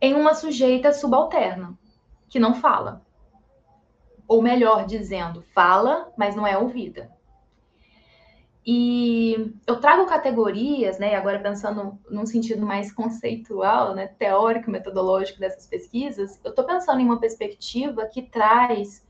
em 0.00 0.14
uma 0.14 0.32
sujeita 0.32 0.94
subalterna, 0.94 1.78
que 2.26 2.40
não 2.40 2.54
fala. 2.54 3.02
Ou 4.26 4.40
melhor 4.40 4.86
dizendo, 4.86 5.44
fala, 5.54 6.10
mas 6.16 6.34
não 6.34 6.46
é 6.46 6.56
ouvida. 6.56 7.10
E 8.66 9.54
eu 9.66 9.80
trago 9.80 10.06
categorias, 10.06 10.98
né, 10.98 11.14
agora 11.14 11.38
pensando 11.38 11.98
num 12.10 12.26
sentido 12.26 12.64
mais 12.64 12.92
conceitual, 12.92 13.94
né, 13.94 14.06
teórico, 14.06 14.70
metodológico 14.70 15.40
dessas 15.40 15.66
pesquisas, 15.66 16.38
eu 16.44 16.50
estou 16.50 16.64
pensando 16.64 17.00
em 17.00 17.04
uma 17.04 17.18
perspectiva 17.18 18.06
que 18.06 18.22
traz 18.22 19.02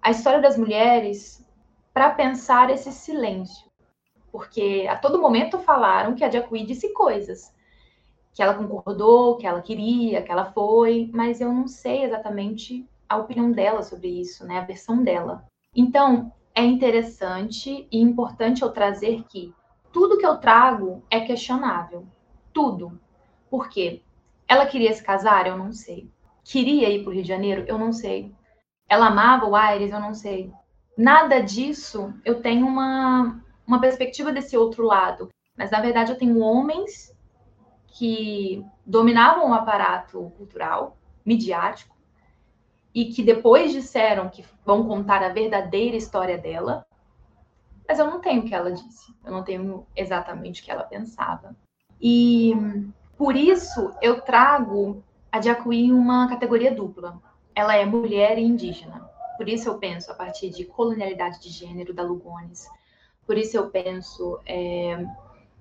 a 0.00 0.10
história 0.10 0.40
das 0.40 0.56
mulheres 0.56 1.46
para 1.92 2.10
pensar 2.10 2.70
esse 2.70 2.90
silêncio. 2.90 3.68
Porque 4.32 4.86
a 4.88 4.96
todo 4.96 5.20
momento 5.20 5.58
falaram 5.58 6.14
que 6.14 6.24
a 6.24 6.30
Jacuí 6.30 6.64
disse 6.64 6.92
coisas, 6.94 7.52
que 8.32 8.42
ela 8.42 8.54
concordou, 8.54 9.36
que 9.36 9.46
ela 9.46 9.60
queria, 9.60 10.22
que 10.22 10.32
ela 10.32 10.52
foi, 10.52 11.10
mas 11.12 11.40
eu 11.40 11.52
não 11.52 11.66
sei 11.66 12.04
exatamente 12.04 12.88
a 13.08 13.16
opinião 13.16 13.50
dela 13.50 13.82
sobre 13.82 14.08
isso, 14.08 14.46
né, 14.46 14.58
a 14.58 14.64
versão 14.64 15.02
dela. 15.02 15.44
Então, 15.74 16.32
é 16.54 16.64
interessante 16.64 17.86
e 17.90 18.00
importante 18.00 18.62
eu 18.62 18.70
trazer 18.70 19.24
que 19.24 19.54
tudo 19.92 20.18
que 20.18 20.26
eu 20.26 20.38
trago 20.38 21.02
é 21.10 21.20
questionável. 21.20 22.06
Tudo. 22.52 23.00
Por 23.48 23.68
quê? 23.68 24.02
Ela 24.46 24.66
queria 24.66 24.92
se 24.92 25.02
casar? 25.02 25.46
Eu 25.46 25.56
não 25.56 25.72
sei. 25.72 26.10
Queria 26.44 26.88
ir 26.88 27.02
para 27.02 27.10
o 27.10 27.12
Rio 27.12 27.22
de 27.22 27.28
Janeiro? 27.28 27.64
Eu 27.66 27.78
não 27.78 27.92
sei. 27.92 28.32
Ela 28.88 29.06
amava 29.06 29.46
o 29.46 29.54
Aires? 29.54 29.92
Eu 29.92 30.00
não 30.00 30.14
sei. 30.14 30.52
Nada 30.96 31.40
disso 31.40 32.12
eu 32.24 32.42
tenho 32.42 32.66
uma, 32.66 33.40
uma 33.66 33.80
perspectiva 33.80 34.32
desse 34.32 34.56
outro 34.56 34.84
lado. 34.84 35.28
Mas, 35.56 35.70
na 35.70 35.80
verdade, 35.80 36.12
eu 36.12 36.18
tenho 36.18 36.38
homens 36.40 37.14
que 37.86 38.64
dominavam 38.86 39.50
o 39.50 39.54
aparato 39.54 40.32
cultural, 40.36 40.96
midiático, 41.24 41.96
e 42.94 43.06
que 43.06 43.22
depois 43.22 43.72
disseram 43.72 44.28
que 44.28 44.44
vão 44.64 44.86
contar 44.86 45.22
a 45.22 45.28
verdadeira 45.28 45.96
história 45.96 46.36
dela, 46.36 46.86
mas 47.86 47.98
eu 47.98 48.06
não 48.06 48.20
tenho 48.20 48.42
o 48.42 48.44
que 48.44 48.54
ela 48.54 48.70
disse, 48.70 49.14
eu 49.24 49.32
não 49.32 49.42
tenho 49.42 49.86
exatamente 49.96 50.62
o 50.62 50.64
que 50.64 50.70
ela 50.70 50.84
pensava. 50.84 51.56
E 52.00 52.52
por 53.16 53.36
isso 53.36 53.92
eu 54.00 54.20
trago 54.20 55.02
a 55.30 55.40
Jacuí 55.40 55.92
uma 55.92 56.28
categoria 56.28 56.74
dupla. 56.74 57.20
Ela 57.54 57.76
é 57.76 57.84
mulher 57.84 58.38
e 58.38 58.42
indígena. 58.42 59.08
Por 59.36 59.48
isso 59.48 59.68
eu 59.68 59.78
penso 59.78 60.10
a 60.10 60.14
partir 60.14 60.50
de 60.50 60.64
colonialidade 60.64 61.40
de 61.40 61.48
gênero 61.48 61.92
da 61.92 62.02
Lugones. 62.02 62.68
Por 63.26 63.36
isso 63.36 63.56
eu 63.56 63.70
penso 63.70 64.40
é, 64.46 65.04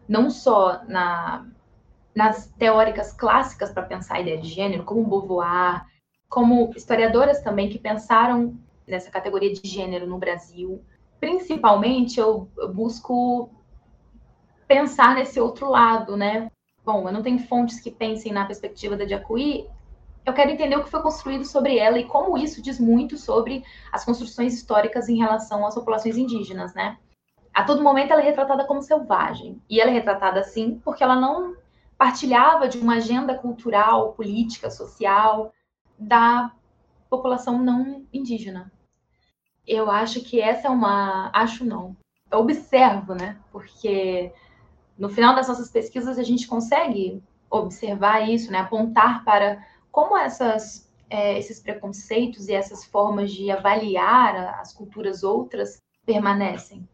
não 0.08 0.30
só 0.30 0.84
na, 0.86 1.46
nas 2.16 2.48
teóricas 2.58 3.12
clássicas 3.14 3.72
para 3.72 3.84
pensar 3.84 4.16
a 4.16 4.22
ideia 4.22 4.38
de 4.38 4.48
gênero, 4.48 4.84
como 4.84 5.08
Beauvoir, 5.08 5.86
como 6.30 6.72
historiadoras 6.76 7.42
também 7.42 7.70
que 7.70 7.80
pensaram 7.80 8.58
nessa 8.88 9.10
categoria 9.10 9.52
de 9.52 9.68
gênero 9.68 10.08
no 10.08 10.18
Brasil. 10.18 10.82
Principalmente, 11.20 12.20
eu, 12.20 12.50
busco 12.74 13.50
pensar 14.68 15.16
nesse 15.16 15.40
outro 15.40 15.70
lado, 15.70 16.16
né? 16.16 16.52
Bom, 16.86 17.08
eu 17.08 17.12
não 17.12 17.24
tenho 17.24 17.40
fontes 17.40 17.80
que 17.80 17.92
pensem 17.92 18.32
na 18.32 18.46
perspectiva 18.46 18.96
da 18.96 19.08
Jacuí, 19.08 19.68
eu 20.26 20.34
quero 20.34 20.52
entender 20.52 20.76
o 20.76 20.84
que 20.84 20.92
foi 20.92 21.02
construído 21.02 21.44
sobre 21.44 21.78
ela 21.78 21.98
e 21.98 22.06
como 22.06 22.38
isso 22.38 22.62
diz 22.62 22.80
muito 22.80 23.18
sobre 23.18 23.64
as 23.92 24.06
construções 24.06 24.54
históricas 24.54 25.10
em 25.10 25.18
relação 25.18 25.66
às 25.66 25.74
populações 25.74 26.18
indígenas, 26.18 26.74
né? 26.74 26.98
A 27.54 27.64
todo 27.64 27.84
momento 27.84 28.14
ela 28.14 28.22
é 28.22 28.26
retratada 28.26 28.66
como 28.66 28.82
selvagem. 28.82 29.60
E 29.70 29.82
ela 29.82 29.90
é 29.90 29.94
retratada 29.94 30.40
assim 30.40 30.80
porque 30.84 31.04
ela 31.04 31.16
não 31.16 31.56
partilhava 31.98 32.68
de 32.68 32.78
uma 32.78 32.96
agenda 32.96 33.36
cultural, 33.36 34.14
política, 34.14 34.70
social, 34.70 35.52
da 36.00 36.52
população 37.10 37.60
não 37.60 38.06
indígena. 38.14 38.72
Eu 39.68 39.92
acho 39.92 40.22
que 40.22 40.40
essa 40.40 40.68
é 40.68 40.72
uma. 40.72 41.30
Acho 41.34 41.66
não. 41.66 41.96
Eu 42.32 42.40
observo, 42.40 43.14
né? 43.14 43.38
Porque 43.52 44.32
no 44.98 45.10
final 45.10 45.36
das 45.36 45.48
nossas 45.48 45.70
pesquisas 45.70 46.18
a 46.18 46.24
gente 46.24 46.48
consegue 46.48 47.22
observar 47.50 48.30
isso, 48.30 48.52
né? 48.52 48.60
Apontar 48.60 49.24
para 49.24 49.64
como 49.92 50.18
essas, 50.18 50.90
é, 51.10 51.38
esses 51.38 51.60
preconceitos 51.60 52.48
e 52.48 52.54
essas 52.54 52.86
formas 52.86 53.32
de 53.32 53.52
avaliar 53.52 54.60
as 54.60 54.74
culturas 54.74 55.24
outras 55.24 55.82
permanecem. 56.06 56.88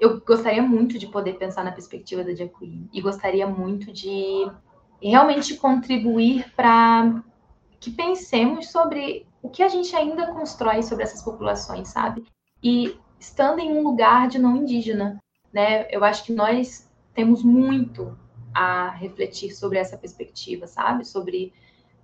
Eu 0.00 0.20
gostaria 0.20 0.62
muito 0.62 0.98
de 0.98 1.06
poder 1.06 1.34
pensar 1.34 1.64
na 1.64 1.72
perspectiva 1.72 2.24
da 2.24 2.34
Jacuí 2.34 2.88
e 2.92 3.00
gostaria 3.00 3.46
muito 3.46 3.92
de 3.92 4.50
realmente 5.00 5.56
contribuir 5.56 6.52
para 6.54 7.22
que 7.84 7.90
pensemos 7.90 8.70
sobre 8.70 9.26
o 9.42 9.50
que 9.50 9.62
a 9.62 9.68
gente 9.68 9.94
ainda 9.94 10.28
constrói 10.28 10.82
sobre 10.82 11.04
essas 11.04 11.20
populações, 11.20 11.88
sabe? 11.88 12.24
E 12.62 12.98
estando 13.20 13.58
em 13.58 13.76
um 13.76 13.82
lugar 13.82 14.26
de 14.26 14.38
não 14.38 14.56
indígena, 14.56 15.22
né? 15.52 15.86
Eu 15.90 16.02
acho 16.02 16.24
que 16.24 16.32
nós 16.32 16.90
temos 17.12 17.42
muito 17.42 18.18
a 18.54 18.88
refletir 18.88 19.54
sobre 19.54 19.78
essa 19.78 19.98
perspectiva, 19.98 20.66
sabe? 20.66 21.04
Sobre 21.04 21.52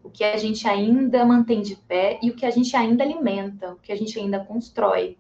o 0.05 0.11
que 0.11 0.23
a 0.23 0.37
gente 0.37 0.69
ainda 0.69 1.25
mantém 1.25 1.63
de 1.63 1.77
pé 1.77 2.19
e 2.23 2.31
o 2.31 2.37
que 2.37 2.45
a 2.45 2.51
gente 2.51 2.77
ainda 2.77 3.03
alimenta, 3.03 3.73
o 3.73 3.77
que 3.77 3.91
a 3.91 3.97
gente 3.97 4.19
ainda 4.19 4.45
constrói. 4.45 5.17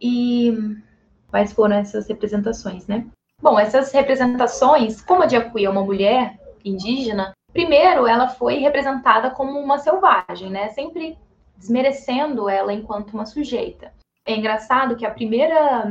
E 0.00 0.80
quais 1.28 1.52
foram 1.52 1.76
essas 1.76 2.08
representações, 2.08 2.86
né? 2.86 3.06
Bom, 3.42 3.58
essas 3.58 3.92
representações, 3.92 5.02
como 5.02 5.24
a 5.24 5.26
Diacuí 5.26 5.66
é 5.66 5.70
uma 5.70 5.84
mulher 5.84 6.40
indígena, 6.64 7.34
Primeiro, 7.52 8.06
ela 8.06 8.28
foi 8.28 8.58
representada 8.58 9.30
como 9.30 9.58
uma 9.58 9.78
selvagem, 9.78 10.50
né? 10.50 10.68
Sempre 10.68 11.18
desmerecendo 11.56 12.48
ela 12.48 12.72
enquanto 12.72 13.12
uma 13.12 13.26
sujeita. 13.26 13.92
É 14.24 14.34
engraçado 14.36 14.96
que 14.96 15.04
a 15.04 15.10
primeira 15.10 15.84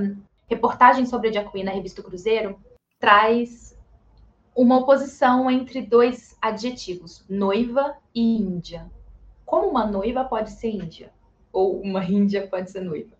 reportagem 0.47 1.05
sobre 1.05 1.29
a 1.29 1.31
Jacuí 1.31 1.63
na 1.63 1.71
revista 1.71 2.01
Cruzeiro 2.01 2.59
traz 2.99 3.77
uma 4.55 4.77
oposição 4.77 5.49
entre 5.49 5.81
dois 5.81 6.37
adjetivos, 6.41 7.23
noiva 7.29 7.95
e 8.13 8.37
índia. 8.37 8.89
Como 9.45 9.67
uma 9.69 9.85
noiva 9.85 10.25
pode 10.25 10.51
ser 10.51 10.69
índia? 10.69 11.11
Ou 11.51 11.79
uma 11.81 12.03
índia 12.03 12.47
pode 12.47 12.71
ser 12.71 12.81
noiva? 12.81 13.15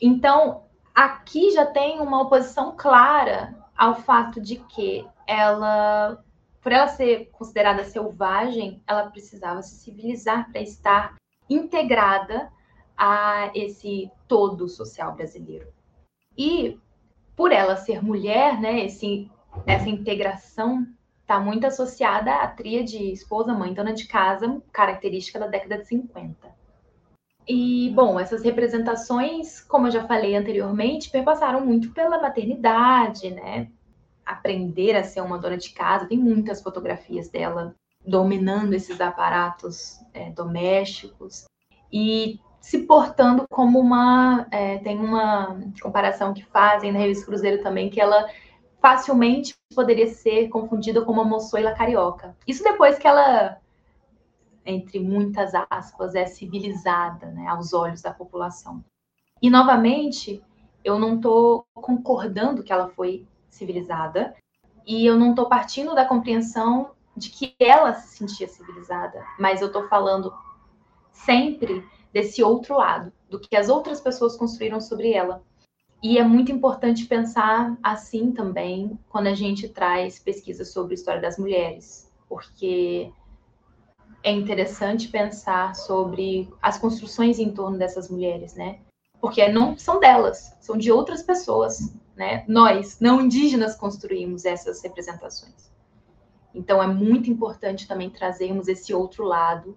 Então, 0.00 0.62
aqui 0.94 1.50
já 1.50 1.66
tem 1.66 2.00
uma 2.00 2.22
oposição 2.22 2.74
clara 2.76 3.56
ao 3.76 3.96
fato 3.96 4.40
de 4.40 4.56
que 4.56 5.06
ela 5.26 6.22
por 6.68 6.72
ela 6.74 6.88
ser 6.88 7.30
considerada 7.32 7.82
selvagem, 7.82 8.82
ela 8.86 9.08
precisava 9.08 9.62
se 9.62 9.76
civilizar 9.76 10.52
para 10.52 10.60
estar 10.60 11.14
integrada 11.48 12.52
a 12.94 13.50
esse 13.54 14.10
todo 14.26 14.68
social 14.68 15.14
brasileiro. 15.14 15.66
E 16.36 16.78
por 17.34 17.52
ela 17.52 17.74
ser 17.74 18.04
mulher, 18.04 18.60
né, 18.60 18.84
esse, 18.84 19.30
essa 19.66 19.88
integração 19.88 20.86
está 21.22 21.40
muito 21.40 21.66
associada 21.66 22.34
à 22.34 22.46
tríade 22.48 23.12
esposa, 23.12 23.54
mãe, 23.54 23.72
dona 23.72 23.94
de 23.94 24.06
casa, 24.06 24.60
característica 24.70 25.38
da 25.38 25.46
década 25.46 25.78
de 25.78 25.86
50. 25.86 26.54
E, 27.48 27.90
bom, 27.94 28.20
essas 28.20 28.42
representações, 28.44 29.58
como 29.62 29.86
eu 29.86 29.90
já 29.90 30.06
falei 30.06 30.36
anteriormente, 30.36 31.08
perpassaram 31.08 31.64
muito 31.64 31.94
pela 31.94 32.20
maternidade, 32.20 33.30
né? 33.30 33.70
Aprender 34.28 34.94
a 34.94 35.02
ser 35.02 35.22
uma 35.22 35.38
dona 35.38 35.56
de 35.56 35.70
casa. 35.70 36.06
Tem 36.06 36.18
muitas 36.18 36.62
fotografias 36.62 37.28
dela 37.28 37.74
dominando 38.06 38.74
esses 38.74 39.00
aparatos 39.00 39.98
é, 40.12 40.30
domésticos 40.30 41.46
e 41.92 42.38
se 42.60 42.80
portando 42.80 43.46
como 43.48 43.80
uma. 43.80 44.46
É, 44.50 44.78
tem 44.78 44.98
uma 44.98 45.58
comparação 45.80 46.34
que 46.34 46.44
fazem 46.44 46.92
na 46.92 46.98
revista 46.98 47.24
Cruzeiro 47.24 47.62
também, 47.62 47.88
que 47.88 48.00
ela 48.00 48.28
facilmente 48.80 49.54
poderia 49.74 50.06
ser 50.06 50.48
confundida 50.48 51.02
com 51.02 51.12
uma 51.12 51.24
moçoila 51.24 51.74
carioca. 51.74 52.36
Isso 52.46 52.62
depois 52.62 52.98
que 52.98 53.08
ela, 53.08 53.58
entre 54.64 55.00
muitas 55.00 55.52
aspas, 55.70 56.14
é 56.14 56.26
civilizada 56.26 57.26
né, 57.28 57.46
aos 57.48 57.72
olhos 57.72 58.02
da 58.02 58.12
população. 58.12 58.84
E, 59.40 59.50
novamente, 59.50 60.42
eu 60.84 60.98
não 60.98 61.16
estou 61.16 61.64
concordando 61.74 62.62
que 62.62 62.72
ela 62.72 62.88
foi 62.88 63.26
civilizada 63.58 64.34
e 64.86 65.04
eu 65.04 65.18
não 65.18 65.30
estou 65.30 65.46
partindo 65.46 65.94
da 65.94 66.06
compreensão 66.06 66.92
de 67.14 67.30
que 67.30 67.54
ela 67.58 67.92
se 67.94 68.16
sentia 68.16 68.48
civilizada, 68.48 69.22
mas 69.38 69.60
eu 69.60 69.66
estou 69.66 69.86
falando 69.88 70.32
sempre 71.12 71.84
desse 72.12 72.42
outro 72.42 72.76
lado, 72.76 73.12
do 73.28 73.38
que 73.38 73.54
as 73.56 73.68
outras 73.68 74.00
pessoas 74.00 74.36
construíram 74.36 74.80
sobre 74.80 75.12
ela. 75.12 75.42
E 76.02 76.16
é 76.16 76.22
muito 76.22 76.52
importante 76.52 77.06
pensar 77.06 77.76
assim 77.82 78.30
também 78.32 78.98
quando 79.08 79.26
a 79.26 79.34
gente 79.34 79.68
traz 79.68 80.18
pesquisas 80.18 80.72
sobre 80.72 80.94
a 80.94 80.94
história 80.94 81.20
das 81.20 81.36
mulheres, 81.36 82.10
porque 82.28 83.12
é 84.22 84.30
interessante 84.30 85.08
pensar 85.08 85.74
sobre 85.74 86.48
as 86.62 86.78
construções 86.78 87.38
em 87.38 87.52
torno 87.52 87.76
dessas 87.76 88.08
mulheres, 88.08 88.54
né? 88.54 88.78
Porque 89.20 89.48
não 89.48 89.76
são 89.76 89.98
delas, 89.98 90.56
são 90.60 90.76
de 90.76 90.92
outras 90.92 91.22
pessoas, 91.22 91.92
né? 92.16 92.44
Nós, 92.46 92.98
não 93.00 93.20
indígenas, 93.20 93.74
construímos 93.74 94.44
essas 94.44 94.82
representações. 94.82 95.70
Então 96.54 96.82
é 96.82 96.86
muito 96.86 97.30
importante 97.30 97.86
também 97.86 98.10
trazermos 98.10 98.68
esse 98.68 98.94
outro 98.94 99.24
lado, 99.24 99.76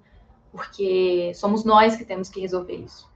porque 0.51 1.31
somos 1.35 1.63
nós 1.63 1.95
que 1.95 2.05
temos 2.05 2.29
que 2.29 2.39
resolver 2.39 2.75
isso 2.75 3.11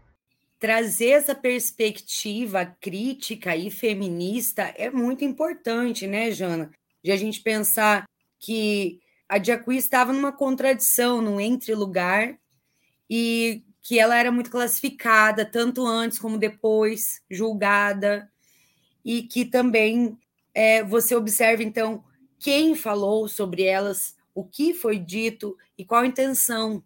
trazer 0.60 1.10
essa 1.10 1.36
perspectiva 1.36 2.66
crítica 2.66 3.56
e 3.56 3.70
feminista 3.70 4.64
é 4.76 4.90
muito 4.90 5.24
importante, 5.24 6.08
né, 6.08 6.32
Jana? 6.32 6.72
De 7.04 7.12
a 7.12 7.18
gente 7.18 7.42
pensar 7.42 8.06
que 8.40 9.00
a 9.28 9.38
Diacuí 9.38 9.78
estava 9.78 10.14
numa 10.14 10.32
contradição, 10.32 11.22
num 11.22 11.40
entre-lugar, 11.40 12.38
e 13.10 13.64
que 13.86 14.00
ela 14.00 14.18
era 14.18 14.32
muito 14.32 14.50
classificada, 14.50 15.46
tanto 15.46 15.86
antes 15.86 16.18
como 16.18 16.40
depois, 16.40 17.22
julgada, 17.30 18.28
e 19.06 19.22
que 19.22 19.46
também 19.46 20.18
é, 20.56 20.84
você 20.84 21.16
observa, 21.16 21.62
então, 21.62 22.04
quem 22.40 22.74
falou 22.74 23.28
sobre 23.28 23.62
elas, 23.62 24.16
o 24.34 24.44
que 24.44 24.74
foi 24.74 24.98
dito 24.98 25.56
e 25.78 25.86
qual 25.86 26.02
a 26.02 26.08
intenção, 26.08 26.84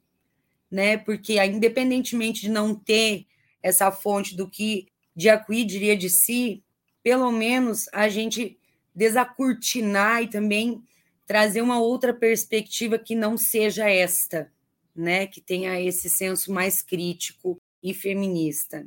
né? 0.69 0.97
Porque, 0.97 1.41
independentemente 1.41 2.41
de 2.41 2.49
não 2.49 2.75
ter 2.75 3.25
essa 3.63 3.89
fonte 3.93 4.35
do 4.35 4.49
que 4.49 4.89
Diacuí 5.15 5.63
diria 5.63 5.95
de 5.95 6.09
si, 6.09 6.61
pelo 7.01 7.31
menos 7.31 7.87
a 7.93 8.09
gente 8.09 8.59
desacurtinar 8.93 10.23
e 10.23 10.27
também 10.27 10.83
trazer 11.25 11.61
uma 11.61 11.79
outra 11.79 12.13
perspectiva 12.13 12.99
que 12.99 13.15
não 13.15 13.37
seja 13.37 13.89
esta, 13.89 14.51
né, 14.99 15.27
que 15.27 15.41
tenha 15.41 15.79
esse 15.79 16.09
senso 16.09 16.51
mais 16.51 16.81
crítico 16.81 17.57
e 17.81 17.93
feminista. 17.93 18.85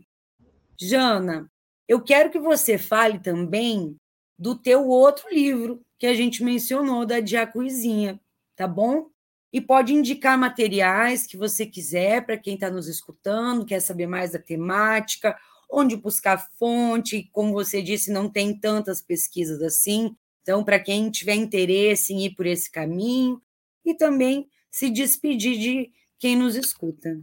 Jana, 0.80 1.50
eu 1.88 2.02
quero 2.02 2.30
que 2.30 2.38
você 2.38 2.76
fale 2.78 3.18
também 3.18 3.96
do 4.38 4.54
teu 4.56 4.88
outro 4.88 5.28
livro 5.30 5.80
que 5.98 6.06
a 6.06 6.14
gente 6.14 6.42
mencionou 6.42 7.06
da 7.06 7.20
Diacuizinha, 7.20 8.20
tá 8.56 8.66
bom? 8.66 9.12
e 9.52 9.60
pode 9.60 9.92
indicar 9.92 10.38
materiais 10.38 11.26
que 11.26 11.36
você 11.36 11.66
quiser 11.66 12.24
para 12.24 12.38
quem 12.38 12.54
está 12.54 12.70
nos 12.70 12.88
escutando, 12.88 13.66
quer 13.66 13.80
saber 13.80 14.06
mais 14.06 14.32
da 14.32 14.38
temática, 14.38 15.38
onde 15.70 15.94
buscar 15.94 16.48
fonte, 16.58 17.28
como 17.32 17.52
você 17.52 17.82
disse, 17.82 18.10
não 18.10 18.30
tem 18.30 18.58
tantas 18.58 19.02
pesquisas 19.02 19.60
assim. 19.62 20.16
Então, 20.40 20.64
para 20.64 20.80
quem 20.80 21.10
tiver 21.10 21.34
interesse 21.34 22.14
em 22.14 22.24
ir 22.24 22.34
por 22.34 22.46
esse 22.46 22.70
caminho, 22.70 23.40
e 23.84 23.94
também 23.94 24.48
se 24.70 24.88
despedir 24.88 25.58
de 25.58 25.90
quem 26.22 26.36
nos 26.36 26.54
escuta. 26.54 27.20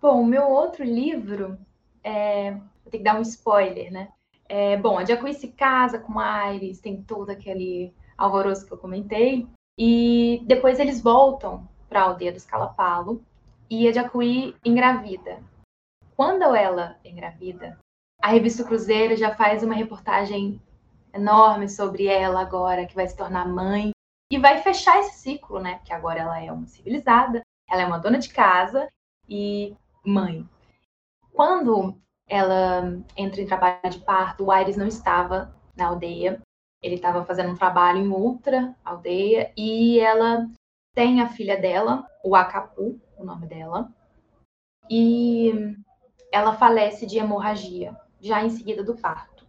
Bom, 0.00 0.22
o 0.22 0.26
meu 0.26 0.48
outro 0.48 0.82
livro, 0.82 1.56
é... 2.02 2.50
vou 2.50 2.90
ter 2.90 2.98
que 2.98 3.04
dar 3.04 3.16
um 3.16 3.22
spoiler, 3.22 3.92
né? 3.92 4.08
É, 4.48 4.76
bom, 4.76 4.98
a 4.98 5.04
Jacuí 5.04 5.32
se 5.32 5.52
casa 5.52 6.00
com 6.00 6.18
a 6.18 6.52
Iris, 6.52 6.80
tem 6.80 7.00
todo 7.00 7.30
aquele 7.30 7.94
alvoroço 8.18 8.66
que 8.66 8.72
eu 8.72 8.78
comentei. 8.78 9.46
E 9.78 10.42
depois 10.46 10.80
eles 10.80 11.00
voltam 11.00 11.68
para 11.88 12.00
a 12.00 12.02
aldeia 12.06 12.32
dos 12.32 12.44
Calapalo 12.44 13.24
e 13.70 13.86
a 13.86 13.92
Jacuí 13.92 14.56
engravida. 14.64 15.40
Quando 16.16 16.42
ela 16.56 16.98
engravida, 17.04 17.78
a 18.20 18.30
revista 18.30 18.64
Cruzeiro 18.64 19.16
já 19.16 19.32
faz 19.36 19.62
uma 19.62 19.74
reportagem 19.74 20.60
enorme 21.14 21.68
sobre 21.68 22.06
ela 22.06 22.40
agora, 22.40 22.84
que 22.84 22.96
vai 22.96 23.06
se 23.06 23.16
tornar 23.16 23.46
mãe, 23.46 23.92
e 24.28 24.38
vai 24.40 24.58
fechar 24.58 24.98
esse 24.98 25.20
ciclo, 25.20 25.60
né? 25.60 25.76
Porque 25.76 25.92
agora 25.92 26.18
ela 26.18 26.42
é 26.42 26.50
uma 26.50 26.66
civilizada, 26.66 27.42
ela 27.72 27.82
é 27.82 27.86
uma 27.86 27.98
dona 27.98 28.18
de 28.18 28.28
casa 28.28 28.88
e 29.28 29.74
mãe. 30.04 30.48
Quando 31.32 31.98
ela 32.28 33.02
entra 33.16 33.40
em 33.40 33.46
trabalho 33.46 33.90
de 33.90 33.98
parto, 34.00 34.44
o 34.44 34.50
Aires 34.52 34.76
não 34.76 34.86
estava 34.86 35.54
na 35.74 35.86
aldeia 35.86 36.40
ele 36.82 36.96
estava 36.96 37.24
fazendo 37.24 37.52
um 37.52 37.56
trabalho 37.56 37.98
em 37.98 38.10
outra 38.10 38.74
aldeia 38.84 39.52
e 39.56 40.00
ela 40.00 40.48
tem 40.94 41.20
a 41.20 41.28
filha 41.28 41.56
dela, 41.58 42.04
o 42.24 42.34
Acapu, 42.34 43.00
o 43.16 43.24
nome 43.24 43.46
dela, 43.46 43.90
e 44.90 45.76
ela 46.32 46.54
falece 46.54 47.06
de 47.06 47.18
hemorragia, 47.18 47.96
já 48.20 48.44
em 48.44 48.50
seguida 48.50 48.82
do 48.82 48.96
parto. 48.96 49.46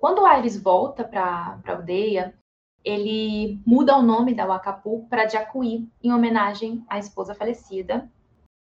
Quando 0.00 0.22
o 0.22 0.26
Aires 0.26 0.60
volta 0.60 1.04
para 1.04 1.60
a 1.64 1.70
aldeia, 1.70 2.34
ele 2.84 3.60
muda 3.66 3.96
o 3.96 4.02
nome 4.02 4.34
da 4.34 4.46
Wakapu 4.46 5.06
para 5.08 5.28
Jacuí, 5.28 5.88
em 6.02 6.12
homenagem 6.12 6.84
à 6.88 6.98
esposa 6.98 7.34
falecida, 7.34 8.10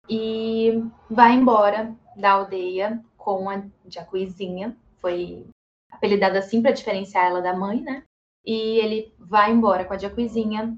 e 0.08 0.82
vai 1.08 1.34
embora 1.34 1.94
da 2.16 2.32
aldeia 2.32 3.02
com 3.16 3.48
a 3.48 3.62
Jacuizinha, 3.86 4.76
foi 4.98 5.46
apelidada 5.90 6.38
assim 6.38 6.62
para 6.62 6.72
diferenciar 6.72 7.26
ela 7.26 7.40
da 7.40 7.54
mãe, 7.54 7.80
né? 7.80 8.02
E 8.44 8.78
ele 8.78 9.14
vai 9.18 9.52
embora 9.52 9.84
com 9.84 9.92
a 9.92 9.98
Jacuizinha 9.98 10.76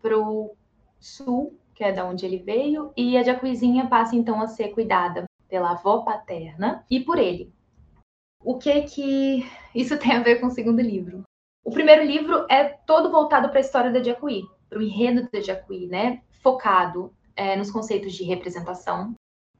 pro 0.00 0.54
sul, 0.98 1.58
que 1.74 1.84
é 1.84 1.92
da 1.92 2.04
onde 2.04 2.24
ele 2.24 2.38
veio, 2.38 2.92
e 2.96 3.16
a 3.16 3.22
Jacuizinha 3.22 3.86
passa 3.86 4.16
então 4.16 4.40
a 4.40 4.46
ser 4.46 4.68
cuidada 4.70 5.24
pela 5.48 5.72
avó 5.72 6.02
paterna 6.02 6.84
e 6.90 7.00
por 7.00 7.18
ele. 7.18 7.52
O 8.42 8.58
que 8.58 8.82
que 8.82 9.46
isso 9.74 9.96
tem 10.00 10.12
a 10.12 10.22
ver 10.22 10.40
com 10.40 10.46
o 10.46 10.50
segundo 10.50 10.80
livro? 10.80 11.22
O 11.64 11.70
primeiro 11.70 12.04
livro 12.04 12.46
é 12.50 12.64
todo 12.64 13.10
voltado 13.10 13.48
para 13.48 13.58
a 13.58 13.60
história 13.62 13.90
da 13.90 14.02
Jacuí, 14.02 14.44
para 14.68 14.78
o 14.78 14.82
enredo 14.82 15.28
da 15.32 15.40
Jacuí, 15.40 15.86
né? 15.86 16.22
Focado 16.42 17.10
é, 17.34 17.56
nos 17.56 17.70
conceitos 17.70 18.12
de 18.12 18.22
representação, 18.22 19.14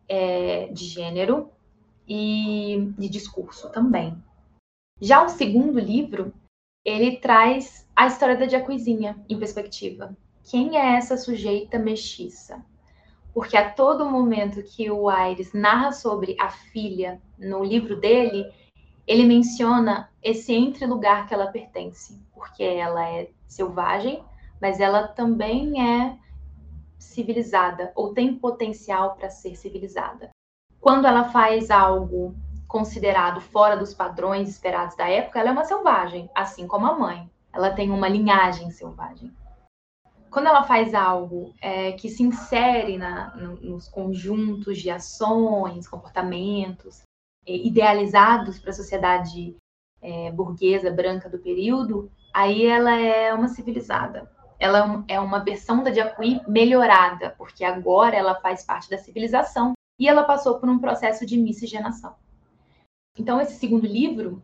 é, 0.06 0.66
de 0.66 0.84
gênero 0.84 1.50
e 2.06 2.92
de 2.98 3.08
discurso 3.08 3.70
também. 3.70 4.22
Já 5.00 5.24
o 5.24 5.30
segundo 5.30 5.80
livro, 5.80 6.32
ele 6.84 7.16
traz 7.16 7.88
a 7.96 8.06
história 8.06 8.36
da 8.36 8.46
Jacuizinha 8.46 9.16
em 9.26 9.38
perspectiva. 9.38 10.14
Quem 10.42 10.76
é 10.76 10.96
essa 10.96 11.16
sujeita 11.16 11.78
mestiça? 11.78 12.62
Porque 13.32 13.56
a 13.56 13.70
todo 13.70 14.10
momento 14.10 14.62
que 14.62 14.90
o 14.90 15.08
Aires 15.08 15.54
narra 15.54 15.90
sobre 15.90 16.36
a 16.38 16.50
filha 16.50 17.20
no 17.38 17.64
livro 17.64 17.98
dele, 17.98 18.44
ele 19.06 19.24
menciona 19.24 20.10
esse 20.22 20.54
entre-lugar 20.54 21.26
que 21.26 21.34
ela 21.34 21.48
pertence, 21.48 22.20
porque 22.32 22.62
ela 22.62 23.06
é 23.06 23.30
selvagem, 23.46 24.24
mas 24.60 24.80
ela 24.80 25.08
também 25.08 25.80
é 25.80 26.18
civilizada 26.98 27.92
ou 27.94 28.14
tem 28.14 28.34
potencial 28.34 29.14
para 29.14 29.28
ser 29.28 29.56
civilizada. 29.56 30.30
Quando 30.80 31.06
ela 31.06 31.24
faz 31.24 31.70
algo 31.70 32.34
considerado 32.66 33.40
fora 33.40 33.76
dos 33.76 33.94
padrões 33.94 34.48
esperados 34.48 34.96
da 34.96 35.08
época, 35.08 35.38
ela 35.38 35.50
é 35.50 35.52
uma 35.52 35.64
selvagem, 35.64 36.30
assim 36.34 36.66
como 36.66 36.86
a 36.86 36.98
mãe. 36.98 37.30
Ela 37.52 37.70
tem 37.70 37.90
uma 37.90 38.08
linhagem 38.08 38.70
selvagem. 38.70 39.32
Quando 40.30 40.48
ela 40.48 40.64
faz 40.64 40.92
algo 40.94 41.54
é, 41.60 41.92
que 41.92 42.08
se 42.08 42.22
insere 42.22 42.98
na, 42.98 43.36
no, 43.36 43.54
nos 43.60 43.86
conjuntos 43.86 44.78
de 44.78 44.90
ações, 44.90 45.86
comportamentos 45.86 47.04
idealizados 47.46 48.58
para 48.58 48.70
a 48.70 48.74
sociedade 48.74 49.56
é, 50.00 50.30
burguesa 50.30 50.90
branca 50.90 51.28
do 51.28 51.38
período, 51.38 52.10
aí 52.32 52.66
ela 52.66 52.94
é 52.98 53.32
uma 53.32 53.48
civilizada. 53.48 54.30
Ela 54.58 55.04
é 55.08 55.18
uma 55.18 55.40
versão 55.40 55.82
da 55.82 55.90
Diacuí 55.90 56.40
melhorada, 56.46 57.34
porque 57.36 57.64
agora 57.64 58.16
ela 58.16 58.34
faz 58.36 58.64
parte 58.64 58.88
da 58.88 58.98
civilização 58.98 59.72
e 59.98 60.08
ela 60.08 60.24
passou 60.24 60.58
por 60.58 60.68
um 60.68 60.78
processo 60.78 61.26
de 61.26 61.36
miscigenação. 61.36 62.14
Então, 63.16 63.40
esse 63.40 63.54
segundo 63.58 63.86
livro, 63.86 64.42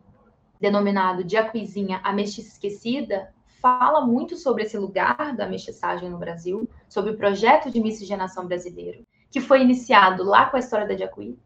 denominado 0.59 1.23
De 1.23 1.37
A 1.37 1.49
Coisinha, 1.49 1.99
A 2.03 2.13
Mestiça 2.13 2.49
Esquecida, 2.49 3.33
fala 3.61 4.01
muito 4.01 4.35
sobre 4.37 4.63
esse 4.63 4.77
lugar 4.77 5.35
da 5.35 5.47
mestiçagem 5.47 6.09
no 6.09 6.17
Brasil, 6.17 6.67
sobre 6.89 7.11
o 7.11 7.17
projeto 7.17 7.69
de 7.69 7.79
miscigenação 7.79 8.47
brasileiro, 8.47 9.05
que 9.29 9.39
foi 9.39 9.61
iniciado 9.61 10.23
lá 10.23 10.47
com 10.47 10.57
a 10.57 10.59
história 10.59 10.87
da 10.87 10.97
Jacuí, 10.97 11.37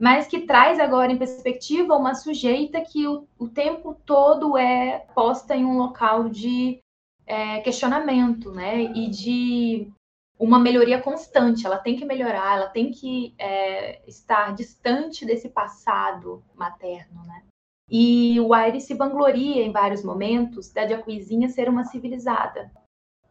mas 0.00 0.26
que 0.26 0.40
traz 0.40 0.80
agora 0.80 1.12
em 1.12 1.18
perspectiva 1.18 1.94
uma 1.94 2.14
sujeita 2.14 2.80
que 2.80 3.06
o, 3.06 3.28
o 3.38 3.46
tempo 3.46 3.94
todo 4.06 4.56
é 4.56 5.00
posta 5.14 5.54
em 5.54 5.62
um 5.62 5.76
local 5.76 6.30
de 6.30 6.80
é, 7.26 7.60
questionamento, 7.60 8.50
né? 8.50 8.84
E 8.94 9.10
de 9.10 9.92
uma 10.38 10.58
melhoria 10.58 11.02
constante. 11.02 11.66
Ela 11.66 11.76
tem 11.76 11.96
que 11.96 12.06
melhorar, 12.06 12.56
ela 12.56 12.68
tem 12.70 12.90
que 12.90 13.34
é, 13.36 14.00
estar 14.08 14.54
distante 14.54 15.26
desse 15.26 15.50
passado 15.50 16.42
materno, 16.54 17.22
né? 17.26 17.44
E 17.86 18.40
o 18.40 18.54
Aires 18.54 18.84
se 18.84 18.94
vangloria 18.94 19.62
em 19.62 19.70
vários 19.70 20.02
momentos 20.02 20.72
da 20.72 20.88
Jacuizinha 20.88 21.50
ser 21.50 21.68
uma 21.68 21.84
civilizada. 21.84 22.72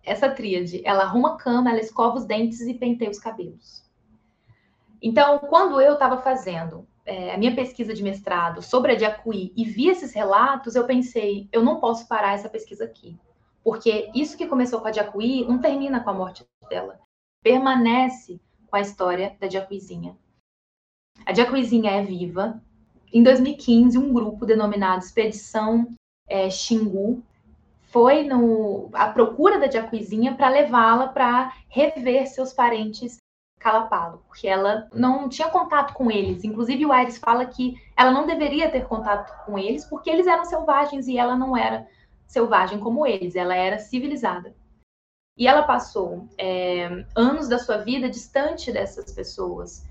Essa 0.04 0.30
tríade, 0.30 0.86
ela 0.86 1.04
arruma 1.04 1.34
a 1.34 1.38
cama, 1.38 1.72
ela 1.72 1.80
escova 1.80 2.18
os 2.18 2.26
dentes 2.26 2.62
e 2.62 2.76
penteia 2.76 3.10
os 3.10 3.20
cabelos. 3.20 3.89
Então, 5.02 5.40
quando 5.40 5.80
eu 5.80 5.94
estava 5.94 6.22
fazendo 6.22 6.88
é, 7.06 7.34
a 7.34 7.38
minha 7.38 7.56
pesquisa 7.56 7.94
de 7.94 8.04
mestrado 8.04 8.62
sobre 8.62 8.92
a 8.92 8.98
Jacuí 8.98 9.54
e 9.56 9.64
vi 9.64 9.88
esses 9.88 10.14
relatos, 10.14 10.76
eu 10.76 10.86
pensei, 10.86 11.48
eu 11.52 11.64
não 11.64 11.80
posso 11.80 12.08
parar 12.08 12.34
essa 12.34 12.50
pesquisa 12.50 12.84
aqui. 12.84 13.18
Porque 13.64 14.10
isso 14.14 14.38
que 14.38 14.48
começou 14.48 14.82
com 14.82 14.88
a 14.88 14.92
Jacuí 14.92 15.46
não 15.46 15.60
termina 15.60 16.02
com 16.02 16.10
a 16.10 16.14
morte 16.14 16.46
dela. 16.70 17.00
Permanece 17.44 18.40
com 18.68 18.76
a 18.76 18.82
história 18.82 19.36
da 19.40 19.50
Jacuizinha. 19.50 20.18
A 21.26 21.34
Jacuizinha 21.34 21.92
é 21.92 22.04
viva. 22.04 22.62
Em 23.12 23.24
2015, 23.24 23.98
um 23.98 24.14
grupo 24.14 24.46
denominado 24.46 25.04
Expedição 25.04 25.94
é, 26.28 26.50
Xingu 26.50 27.24
foi 27.82 28.24
no, 28.24 28.90
à 28.94 29.08
procura 29.08 29.60
da 29.60 29.70
Jacuizinha 29.70 30.36
para 30.36 30.50
levá-la 30.50 31.08
para 31.08 31.54
rever 31.68 32.28
seus 32.28 32.54
parentes 32.54 33.18
Calapalo, 33.60 34.24
porque 34.28 34.48
ela 34.48 34.88
não 34.94 35.28
tinha 35.28 35.50
contato 35.50 35.94
com 35.94 36.10
eles. 36.10 36.44
Inclusive, 36.44 36.86
o 36.86 36.92
Aires 36.94 37.18
fala 37.18 37.46
que 37.46 37.76
ela 37.96 38.12
não 38.12 38.26
deveria 38.26 38.72
ter 38.72 38.88
contato 38.88 39.46
com 39.46 39.60
eles, 39.60 39.86
porque 39.86 40.10
eles 40.10 40.26
eram 40.26 40.46
selvagens 40.46 41.08
e 41.08 41.18
ela 41.18 41.36
não 41.36 41.56
era 41.56 41.86
selvagem 42.26 42.80
como 42.80 43.06
eles, 43.06 43.36
ela 43.36 43.56
era 43.56 43.78
civilizada. 43.78 44.56
E 45.38 45.48
ela 45.48 45.64
passou 45.64 46.28
é, 46.38 47.06
anos 47.16 47.48
da 47.48 47.60
sua 47.60 47.78
vida 47.78 48.10
distante 48.10 48.72
dessas 48.72 49.12
pessoas. 49.12 49.86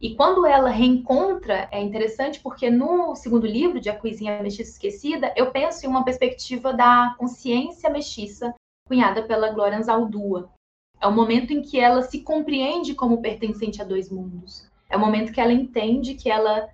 E 0.00 0.14
quando 0.14 0.46
ela 0.46 0.68
reencontra, 0.68 1.68
é 1.70 1.80
interessante 1.80 2.40
porque 2.40 2.68
no 2.68 3.14
segundo 3.16 3.46
livro, 3.46 3.80
de 3.80 3.88
A 3.88 3.98
Coisinha 3.98 4.42
Mestiça 4.42 4.72
Esquecida, 4.72 5.32
eu 5.34 5.50
penso 5.50 5.86
em 5.86 5.88
uma 5.88 6.04
perspectiva 6.04 6.74
da 6.74 7.14
consciência 7.18 7.88
mestiça 7.88 8.54
cunhada 8.86 9.22
pela 9.22 9.50
Glória 9.50 9.78
Anzaldúa, 9.78 10.50
é 11.00 11.06
o 11.06 11.12
momento 11.12 11.52
em 11.52 11.62
que 11.62 11.78
ela 11.78 12.02
se 12.02 12.20
compreende 12.20 12.94
como 12.94 13.20
pertencente 13.20 13.80
a 13.82 13.84
dois 13.84 14.10
mundos. 14.10 14.68
É 14.88 14.96
o 14.96 15.00
momento 15.00 15.32
que 15.32 15.40
ela 15.40 15.52
entende 15.52 16.14
que 16.14 16.30
ela 16.30 16.68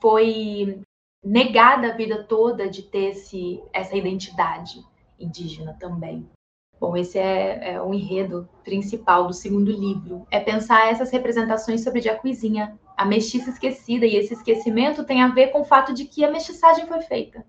foi 0.00 0.80
negada 1.24 1.88
a 1.88 1.96
vida 1.96 2.24
toda 2.24 2.68
de 2.68 2.82
ter 2.82 3.10
esse, 3.10 3.62
essa 3.72 3.96
identidade 3.96 4.84
indígena 5.18 5.76
também. 5.78 6.28
Bom, 6.78 6.96
esse 6.96 7.18
é, 7.18 7.72
é 7.72 7.82
o 7.82 7.94
enredo 7.94 8.48
principal 8.62 9.26
do 9.26 9.32
segundo 9.32 9.70
livro. 9.70 10.26
É 10.30 10.38
pensar 10.38 10.90
essas 10.90 11.10
representações 11.10 11.82
sobre 11.82 12.02
Jacuizinha, 12.02 12.78
a 12.96 13.04
mestiça 13.04 13.50
esquecida, 13.50 14.04
e 14.04 14.14
esse 14.14 14.34
esquecimento 14.34 15.04
tem 15.04 15.22
a 15.22 15.28
ver 15.28 15.48
com 15.48 15.62
o 15.62 15.64
fato 15.64 15.94
de 15.94 16.04
que 16.04 16.24
a 16.24 16.30
mestiçagem 16.30 16.86
foi 16.86 17.00
feita. 17.00 17.44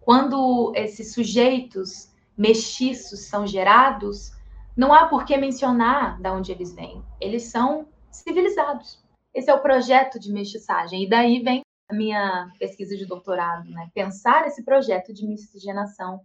Quando 0.00 0.72
esses 0.74 1.12
sujeitos 1.12 2.12
mestiços 2.36 3.20
são 3.26 3.46
gerados, 3.46 4.32
não 4.76 4.92
há 4.92 5.06
por 5.06 5.24
que 5.24 5.36
mencionar 5.36 6.20
de 6.20 6.28
onde 6.28 6.52
eles 6.52 6.74
vêm. 6.74 7.02
Eles 7.20 7.44
são 7.44 7.88
civilizados. 8.10 9.02
Esse 9.34 9.50
é 9.50 9.54
o 9.54 9.62
projeto 9.62 10.18
de 10.18 10.32
mestiçagem. 10.32 11.04
E 11.04 11.08
daí 11.08 11.42
vem 11.42 11.62
a 11.88 11.94
minha 11.94 12.50
pesquisa 12.58 12.96
de 12.96 13.06
doutorado, 13.06 13.68
né? 13.70 13.90
Pensar 13.94 14.46
esse 14.46 14.64
projeto 14.64 15.12
de 15.12 15.26
miscigenação 15.26 16.20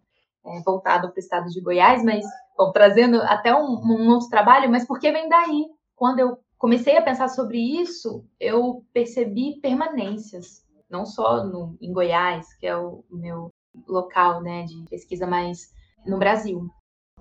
é, 0.46 0.62
voltado 0.62 1.10
para 1.10 1.18
o 1.18 1.20
estado 1.20 1.50
de 1.50 1.62
Goiás, 1.62 2.04
mas 2.04 2.26
bom, 2.58 2.72
trazendo 2.72 3.22
até 3.24 3.54
um, 3.54 3.80
um 3.84 4.10
outro 4.10 4.30
trabalho, 4.30 4.70
mas 4.70 4.86
por 4.86 5.00
que 5.00 5.12
vem 5.12 5.28
daí? 5.28 5.66
Quando 5.96 6.20
eu 6.20 6.38
comecei 6.58 6.98
a 6.98 7.02
pensar 7.02 7.28
sobre 7.28 7.60
isso, 7.60 8.26
eu 8.40 8.86
percebi 8.94 9.60
permanências, 9.62 10.66
não 10.90 11.06
só 11.06 11.44
no, 11.44 11.78
em 11.82 11.92
Goiás, 11.92 12.54
que 12.56 12.66
é 12.66 12.76
o 12.78 13.04
meu 13.12 13.52
local 13.88 14.42
né, 14.42 14.64
de 14.64 14.86
pesquisa 14.90 15.28
mais 15.28 15.74
no 16.06 16.18
Brasil, 16.18 16.70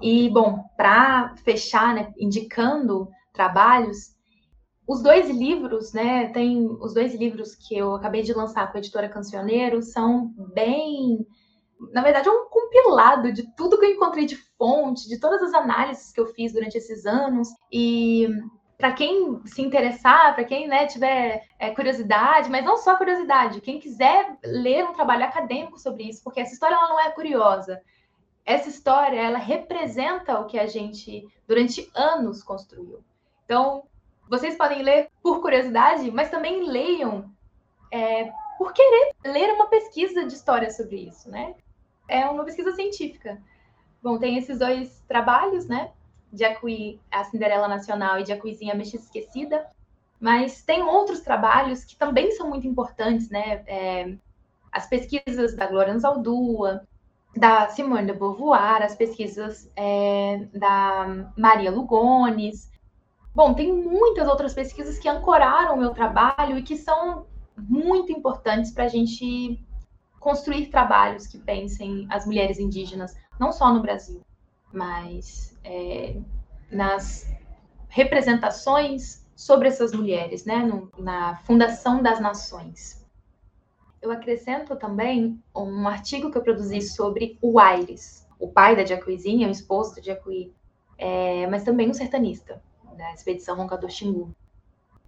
e, 0.00 0.28
bom, 0.28 0.64
para 0.76 1.34
fechar, 1.44 1.94
né, 1.94 2.12
indicando 2.18 3.08
trabalhos, 3.32 4.14
os 4.86 5.02
dois 5.02 5.28
livros, 5.28 5.92
né, 5.92 6.28
tem 6.28 6.66
os 6.80 6.94
dois 6.94 7.14
livros 7.14 7.54
que 7.54 7.76
eu 7.76 7.94
acabei 7.94 8.22
de 8.22 8.32
lançar 8.32 8.70
com 8.70 8.76
a 8.76 8.80
editora 8.80 9.08
Cancioneiro, 9.08 9.82
são 9.82 10.32
bem, 10.54 11.26
na 11.92 12.02
verdade, 12.02 12.28
é 12.28 12.32
um 12.32 12.48
compilado 12.48 13.32
de 13.32 13.54
tudo 13.56 13.78
que 13.78 13.86
eu 13.86 13.90
encontrei 13.90 14.26
de 14.26 14.36
fonte, 14.56 15.08
de 15.08 15.18
todas 15.18 15.42
as 15.42 15.54
análises 15.54 16.12
que 16.12 16.20
eu 16.20 16.26
fiz 16.26 16.52
durante 16.52 16.78
esses 16.78 17.04
anos. 17.04 17.48
E 17.72 18.28
para 18.78 18.92
quem 18.92 19.40
se 19.46 19.62
interessar, 19.62 20.34
para 20.34 20.44
quem 20.44 20.68
né, 20.68 20.86
tiver 20.86 21.42
é, 21.58 21.70
curiosidade, 21.70 22.50
mas 22.50 22.64
não 22.64 22.76
só 22.76 22.96
curiosidade, 22.96 23.60
quem 23.60 23.80
quiser 23.80 24.36
ler 24.44 24.84
um 24.84 24.92
trabalho 24.92 25.24
acadêmico 25.24 25.78
sobre 25.78 26.04
isso, 26.04 26.22
porque 26.22 26.40
essa 26.40 26.52
história 26.52 26.74
ela 26.74 26.88
não 26.88 27.00
é 27.00 27.10
curiosa, 27.10 27.80
essa 28.46 28.68
história 28.68 29.20
ela 29.20 29.38
representa 29.38 30.38
o 30.38 30.46
que 30.46 30.56
a 30.56 30.66
gente 30.66 31.26
durante 31.48 31.90
anos 31.92 32.44
construiu. 32.44 33.02
Então, 33.44 33.82
vocês 34.28 34.56
podem 34.56 34.82
ler 34.82 35.10
por 35.20 35.42
curiosidade, 35.42 36.10
mas 36.12 36.30
também 36.30 36.64
leiam 36.64 37.30
é, 37.90 38.30
por 38.56 38.72
querer 38.72 39.14
ler 39.24 39.52
uma 39.52 39.66
pesquisa 39.66 40.24
de 40.24 40.32
história 40.32 40.70
sobre 40.70 40.96
isso, 41.08 41.28
né? 41.28 41.54
É 42.08 42.24
uma 42.26 42.44
pesquisa 42.44 42.72
científica. 42.72 43.42
Bom, 44.00 44.16
tem 44.16 44.38
esses 44.38 44.60
dois 44.60 45.02
trabalhos, 45.08 45.66
né? 45.66 45.90
De 46.32 46.44
Acuí, 46.44 47.00
a 47.10 47.24
Cinderela 47.24 47.66
Nacional 47.66 48.20
e 48.20 48.22
de 48.22 48.32
Acuizinha 48.32 48.74
Mexiça 48.74 49.04
Esquecida. 49.04 49.66
Mas 50.20 50.62
tem 50.62 50.82
outros 50.82 51.20
trabalhos 51.20 51.84
que 51.84 51.96
também 51.96 52.30
são 52.32 52.48
muito 52.48 52.66
importantes, 52.66 53.28
né? 53.28 53.64
É, 53.66 54.14
as 54.70 54.88
pesquisas 54.88 55.56
da 55.56 55.66
Glória 55.66 55.92
Anzaldúa, 55.92 56.86
da 57.36 57.68
Simone 57.68 58.06
de 58.06 58.12
Beauvoir, 58.12 58.82
as 58.82 58.94
pesquisas 58.94 59.70
é, 59.76 60.46
da 60.54 61.32
Maria 61.36 61.70
Lugones. 61.70 62.70
Bom, 63.34 63.52
tem 63.54 63.72
muitas 63.72 64.26
outras 64.26 64.54
pesquisas 64.54 64.98
que 64.98 65.08
ancoraram 65.08 65.74
o 65.74 65.78
meu 65.78 65.90
trabalho 65.90 66.58
e 66.58 66.62
que 66.62 66.76
são 66.76 67.26
muito 67.56 68.10
importantes 68.10 68.70
para 68.70 68.84
a 68.84 68.88
gente 68.88 69.62
construir 70.18 70.66
trabalhos 70.66 71.26
que 71.26 71.38
pensem 71.38 72.06
as 72.10 72.26
mulheres 72.26 72.58
indígenas, 72.58 73.14
não 73.38 73.52
só 73.52 73.72
no 73.72 73.80
Brasil, 73.80 74.22
mas 74.72 75.56
é, 75.62 76.16
nas 76.70 77.32
representações 77.88 79.24
sobre 79.34 79.68
essas 79.68 79.92
mulheres, 79.92 80.44
né, 80.44 80.56
no, 80.56 80.90
na 80.98 81.36
fundação 81.36 82.02
das 82.02 82.18
nações 82.18 83.05
eu 84.06 84.12
acrescento 84.12 84.76
também 84.76 85.42
um 85.54 85.88
artigo 85.88 86.30
que 86.30 86.38
eu 86.38 86.42
produzi 86.42 86.80
sobre 86.80 87.36
o 87.42 87.58
Aires, 87.58 88.26
o 88.38 88.48
pai 88.48 88.76
da 88.76 88.84
Jacuizinha, 88.84 89.48
o 89.48 89.50
esposo 89.50 89.96
do 89.96 90.02
Jacuí, 90.02 90.52
é, 90.96 91.46
mas 91.48 91.64
também 91.64 91.90
um 91.90 91.94
sertanista 91.94 92.62
da 92.96 93.12
expedição 93.12 93.56
Roncador 93.56 93.90
Xingu. 93.90 94.34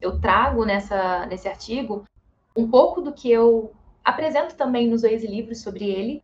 Eu 0.01 0.21
trago 0.21 0.65
nessa, 0.65 1.27
nesse 1.27 1.49
artigo 1.49 2.05
um 2.57 2.69
pouco 2.69 3.01
do 3.01 3.13
que 3.13 3.31
eu 3.31 3.73
apresento 4.05 4.57
também 4.57 4.89
nos 4.89 5.03
dois 5.03 5.25
livros 5.25 5.63
sobre 5.63 5.89
ele, 5.89 6.23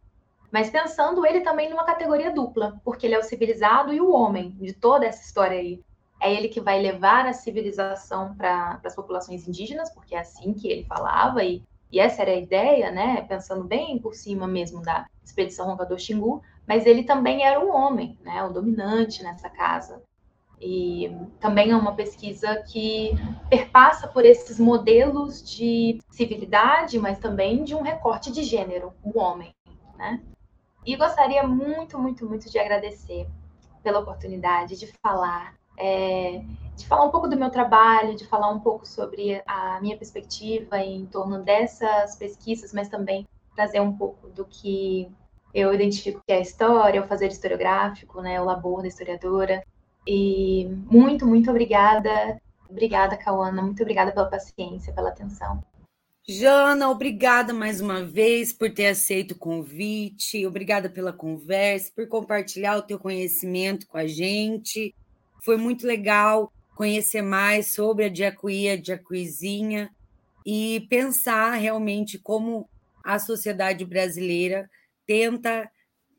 mas 0.50 0.70
pensando 0.70 1.26
ele 1.26 1.40
também 1.40 1.70
numa 1.70 1.84
categoria 1.84 2.32
dupla, 2.32 2.80
porque 2.84 3.06
ele 3.06 3.14
é 3.14 3.18
o 3.18 3.22
civilizado 3.22 3.92
e 3.92 4.00
o 4.00 4.12
homem 4.12 4.50
de 4.60 4.72
toda 4.72 5.06
essa 5.06 5.22
história 5.22 5.58
aí. 5.58 5.82
É 6.20 6.32
ele 6.32 6.48
que 6.48 6.60
vai 6.60 6.80
levar 6.80 7.26
a 7.26 7.32
civilização 7.32 8.34
para 8.34 8.80
as 8.84 8.94
populações 8.94 9.46
indígenas, 9.46 9.92
porque 9.92 10.14
é 10.14 10.20
assim 10.20 10.54
que 10.54 10.68
ele 10.68 10.84
falava 10.84 11.42
e 11.42 11.62
e 11.94 12.00
essa 12.00 12.22
era 12.22 12.32
a 12.32 12.36
ideia, 12.36 12.90
né, 12.90 13.22
pensando 13.22 13.62
bem 13.62 14.00
por 14.00 14.16
cima 14.16 14.48
mesmo 14.48 14.82
da 14.82 15.06
expedição 15.24 15.66
Roncador 15.66 15.96
Xingu, 15.96 16.42
mas 16.66 16.86
ele 16.86 17.04
também 17.04 17.44
era 17.44 17.60
um 17.60 17.72
homem, 17.72 18.18
né, 18.20 18.42
o 18.42 18.52
dominante 18.52 19.22
nessa 19.22 19.48
casa. 19.48 20.02
E 20.60 21.16
também 21.38 21.70
é 21.70 21.76
uma 21.76 21.94
pesquisa 21.94 22.56
que 22.62 23.12
perpassa 23.48 24.08
por 24.08 24.24
esses 24.24 24.58
modelos 24.58 25.40
de 25.48 26.00
civilidade, 26.10 26.98
mas 26.98 27.20
também 27.20 27.62
de 27.62 27.76
um 27.76 27.82
recorte 27.82 28.32
de 28.32 28.42
gênero, 28.42 28.92
o 29.00 29.16
homem, 29.16 29.54
né? 29.96 30.20
E 30.84 30.96
gostaria 30.96 31.46
muito, 31.46 31.96
muito, 31.96 32.26
muito 32.26 32.50
de 32.50 32.58
agradecer 32.58 33.28
pela 33.84 34.00
oportunidade 34.00 34.76
de 34.76 34.88
falar 35.00 35.54
é, 35.78 36.42
de 36.76 36.86
falar 36.86 37.04
um 37.04 37.10
pouco 37.10 37.28
do 37.28 37.36
meu 37.36 37.50
trabalho, 37.50 38.16
de 38.16 38.26
falar 38.26 38.50
um 38.50 38.60
pouco 38.60 38.86
sobre 38.86 39.42
a 39.46 39.80
minha 39.80 39.96
perspectiva 39.96 40.78
em 40.78 41.06
torno 41.06 41.42
dessas 41.42 42.16
pesquisas, 42.16 42.72
mas 42.72 42.88
também 42.88 43.26
trazer 43.54 43.80
um 43.80 43.96
pouco 43.96 44.28
do 44.28 44.44
que 44.44 45.08
eu 45.54 45.72
identifico 45.72 46.20
que 46.26 46.32
é 46.32 46.38
a 46.38 46.40
história, 46.40 47.02
o 47.02 47.06
fazer 47.06 47.28
historiográfico, 47.28 48.20
né, 48.20 48.40
o 48.40 48.44
labor 48.44 48.82
da 48.82 48.88
historiadora. 48.88 49.62
E 50.06 50.66
muito, 50.90 51.26
muito 51.26 51.48
obrigada. 51.48 52.40
Obrigada, 52.68 53.16
Cauana. 53.16 53.62
Muito 53.62 53.80
obrigada 53.82 54.10
pela 54.10 54.28
paciência, 54.28 54.92
pela 54.92 55.10
atenção. 55.10 55.62
Jana, 56.26 56.88
obrigada 56.88 57.52
mais 57.52 57.80
uma 57.82 58.02
vez 58.02 58.50
por 58.50 58.72
ter 58.72 58.86
aceito 58.86 59.32
o 59.32 59.38
convite, 59.38 60.46
obrigada 60.46 60.88
pela 60.88 61.12
conversa, 61.12 61.92
por 61.94 62.08
compartilhar 62.08 62.78
o 62.78 62.82
teu 62.82 62.98
conhecimento 62.98 63.86
com 63.86 63.98
a 63.98 64.06
gente. 64.06 64.94
Foi 65.44 65.58
muito 65.58 65.86
legal 65.86 66.50
conhecer 66.74 67.20
mais 67.20 67.74
sobre 67.74 68.06
a 68.06 68.08
Diacuí, 68.08 68.68
a 68.68 68.76
Diacuizinha 68.76 69.94
e 70.44 70.86
pensar 70.88 71.52
realmente 71.52 72.18
como 72.18 72.68
a 73.04 73.18
sociedade 73.18 73.84
brasileira 73.84 74.70
tenta 75.06 75.70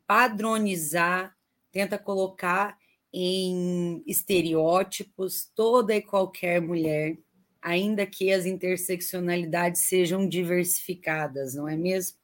padronizar, 0.05 1.36
tenta 1.71 1.97
colocar 1.97 2.78
em 3.11 4.03
estereótipos 4.05 5.49
toda 5.55 5.95
e 5.95 6.01
qualquer 6.01 6.61
mulher 6.61 7.17
ainda 7.65 8.05
que 8.05 8.32
as 8.32 8.45
interseccionalidades 8.45 9.88
sejam 9.88 10.30
diversificadas, 10.30 11.55
não 11.55 11.67
é 11.67 11.76
mesmo? 11.76 12.15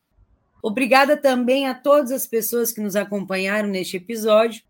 Obrigada 0.62 1.18
também 1.18 1.68
a 1.68 1.74
todas 1.74 2.12
as 2.12 2.28
pessoas 2.28 2.72
que 2.72 2.80
nos 2.80 2.95
acompanharam 2.95 3.68
neste 3.68 3.97
episódio. 3.97 4.62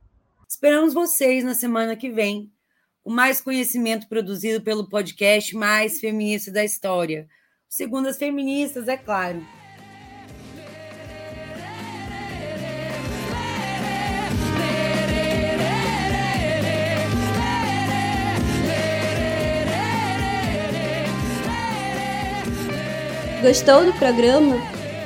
Esperamos 0.53 0.93
vocês 0.93 1.45
na 1.45 1.55
semana 1.55 1.95
que 1.95 2.09
vem. 2.09 2.51
O 3.05 3.09
mais 3.09 3.39
conhecimento 3.39 4.09
produzido 4.09 4.61
pelo 4.61 4.89
podcast 4.89 5.55
mais 5.55 6.01
feminista 6.01 6.51
da 6.51 6.61
história. 6.61 7.25
Segundo 7.69 8.09
as 8.09 8.17
feministas, 8.17 8.89
é 8.89 8.97
claro. 8.97 9.41
Gostou 23.41 23.85
do 23.85 23.93
programa? 23.93 24.57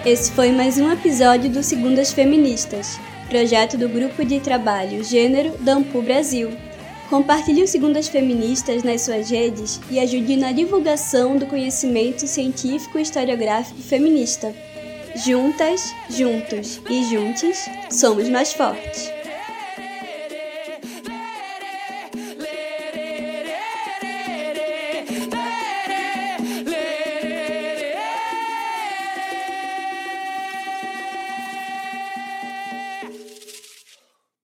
Esse 0.03 0.31
foi 0.31 0.51
mais 0.51 0.79
um 0.79 0.91
episódio 0.91 1.51
do 1.51 1.61
Segundas 1.61 2.11
Feministas, 2.11 2.99
projeto 3.29 3.77
do 3.77 3.89
Grupo 3.89 4.23
de 4.23 4.39
Trabalho 4.39 5.03
Gênero 5.03 5.57
da 5.59 5.73
Ampu 5.73 6.01
Brasil. 6.01 6.51
Compartilhe 7.09 7.63
o 7.63 7.67
Segundas 7.67 8.07
Feministas 8.07 8.83
nas 8.83 9.01
suas 9.01 9.29
redes 9.29 9.79
e 9.89 9.99
ajude 9.99 10.35
na 10.35 10.51
divulgação 10.51 11.37
do 11.37 11.45
conhecimento 11.45 12.25
científico 12.27 12.97
e 12.97 13.03
historiográfico 13.03 13.79
feminista. 13.81 14.53
Juntas, 15.15 15.93
juntos 16.09 16.81
e 16.89 17.03
juntes, 17.05 17.69
somos 17.89 18.27
mais 18.27 18.53
fortes. 18.53 19.14